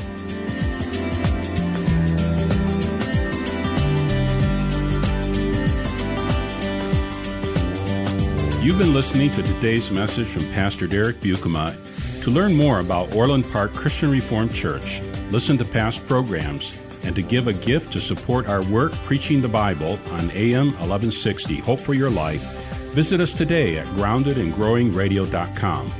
You've 8.65 8.79
been 8.79 8.95
listening 8.95 9.29
to 9.29 9.43
today's 9.43 9.91
message 9.91 10.27
from 10.27 10.43
Pastor 10.51 10.88
Derek 10.88 11.17
Buikema. 11.17 11.75
To 12.23 12.31
learn 12.31 12.55
more 12.55 12.79
about 12.79 13.15
Orland 13.15 13.45
Park 13.51 13.71
Christian 13.75 14.10
Reformed 14.10 14.55
Church, 14.55 15.01
listen 15.29 15.55
to 15.60 15.65
past 15.65 16.08
programs, 16.08 16.75
and 17.03 17.15
to 17.15 17.21
give 17.21 17.47
a 17.47 17.53
gift 17.53 17.93
to 17.93 18.01
support 18.01 18.47
our 18.47 18.65
work 18.65 18.91
preaching 19.05 19.39
the 19.39 19.47
Bible 19.47 19.99
on 20.13 20.31
AM 20.31 20.69
1160 20.79 21.60
Hope 21.60 21.79
for 21.79 21.93
Your 21.93 22.10
Life, 22.10 22.64
visit 22.95 23.19
us 23.19 23.34
today 23.34 23.77
at 23.77 23.86
groundedandgrowingradio.com. 23.88 25.91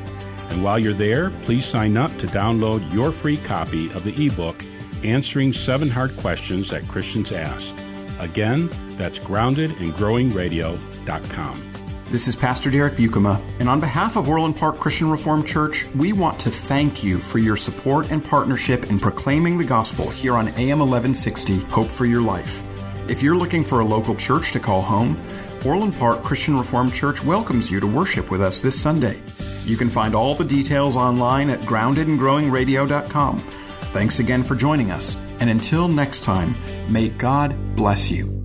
And 0.50 0.64
while 0.64 0.80
you're 0.80 0.94
there, 0.94 1.30
please 1.30 1.66
sign 1.66 1.98
up 1.98 2.18
to 2.20 2.28
download 2.28 2.94
your 2.94 3.12
free 3.12 3.36
copy 3.36 3.92
of 3.92 4.06
the 4.06 4.26
ebook 4.26 4.64
Answering 5.04 5.52
Seven 5.52 5.90
Hard 5.90 6.16
Questions 6.16 6.70
That 6.70 6.88
Christians 6.88 7.34
Ask. 7.34 7.76
Again, 8.20 8.70
that's 8.92 9.20
groundedandgrowingradio.com. 9.20 11.72
This 12.06 12.30
is 12.30 12.36
Pastor 12.36 12.72
Derek 12.72 12.94
Buikema, 12.94 13.42
and 13.60 13.68
on 13.68 13.82
behalf 13.82 14.16
of 14.16 14.30
Orland 14.30 14.56
Park 14.56 14.78
Christian 14.78 15.12
Reformed 15.12 15.46
Church, 15.46 15.86
we 15.96 16.14
want 16.14 16.40
to 16.40 16.50
thank 16.50 17.04
you 17.04 17.18
for 17.18 17.40
your 17.40 17.58
support 17.58 18.10
and 18.10 18.24
partnership 18.24 18.90
in 18.90 19.00
proclaiming 19.00 19.58
the 19.58 19.66
gospel 19.66 20.10
here 20.10 20.36
on 20.36 20.48
AM 20.50 20.80
1160 20.80 21.58
Hope 21.66 21.92
for 21.92 22.06
Your 22.06 22.22
Life. 22.22 22.64
If 23.10 23.22
you're 23.22 23.36
looking 23.36 23.66
for 23.66 23.82
a 23.82 23.86
local 23.86 24.16
church 24.16 24.54
to 24.54 24.62
call 24.62 24.82
home, 24.82 25.18
Orland 25.66 25.96
Park 25.96 26.24
Christian 26.24 26.58
Reformed 26.58 26.94
Church 26.94 27.24
welcomes 27.24 27.72
you 27.72 27.80
to 27.80 27.88
worship 27.88 28.30
with 28.30 28.42
us 28.42 28.60
this 28.60 28.80
Sunday. 28.80 29.22
You 29.66 29.78
can 29.78 29.90
find 29.90 30.14
all 30.14 30.36
the 30.36 30.46
details 30.46 30.96
online 30.96 31.50
at 31.50 31.60
groundedandgrowingradio.com. 31.62 33.40
Thanks 33.40 34.20
again 34.20 34.44
for 34.44 34.56
joining 34.56 34.92
us, 34.92 35.18
and 35.40 35.50
until 35.50 35.88
next 35.88 36.24
time, 36.24 36.54
may 36.90 37.10
God 37.10 37.76
bless 37.76 38.12
you. 38.12 38.45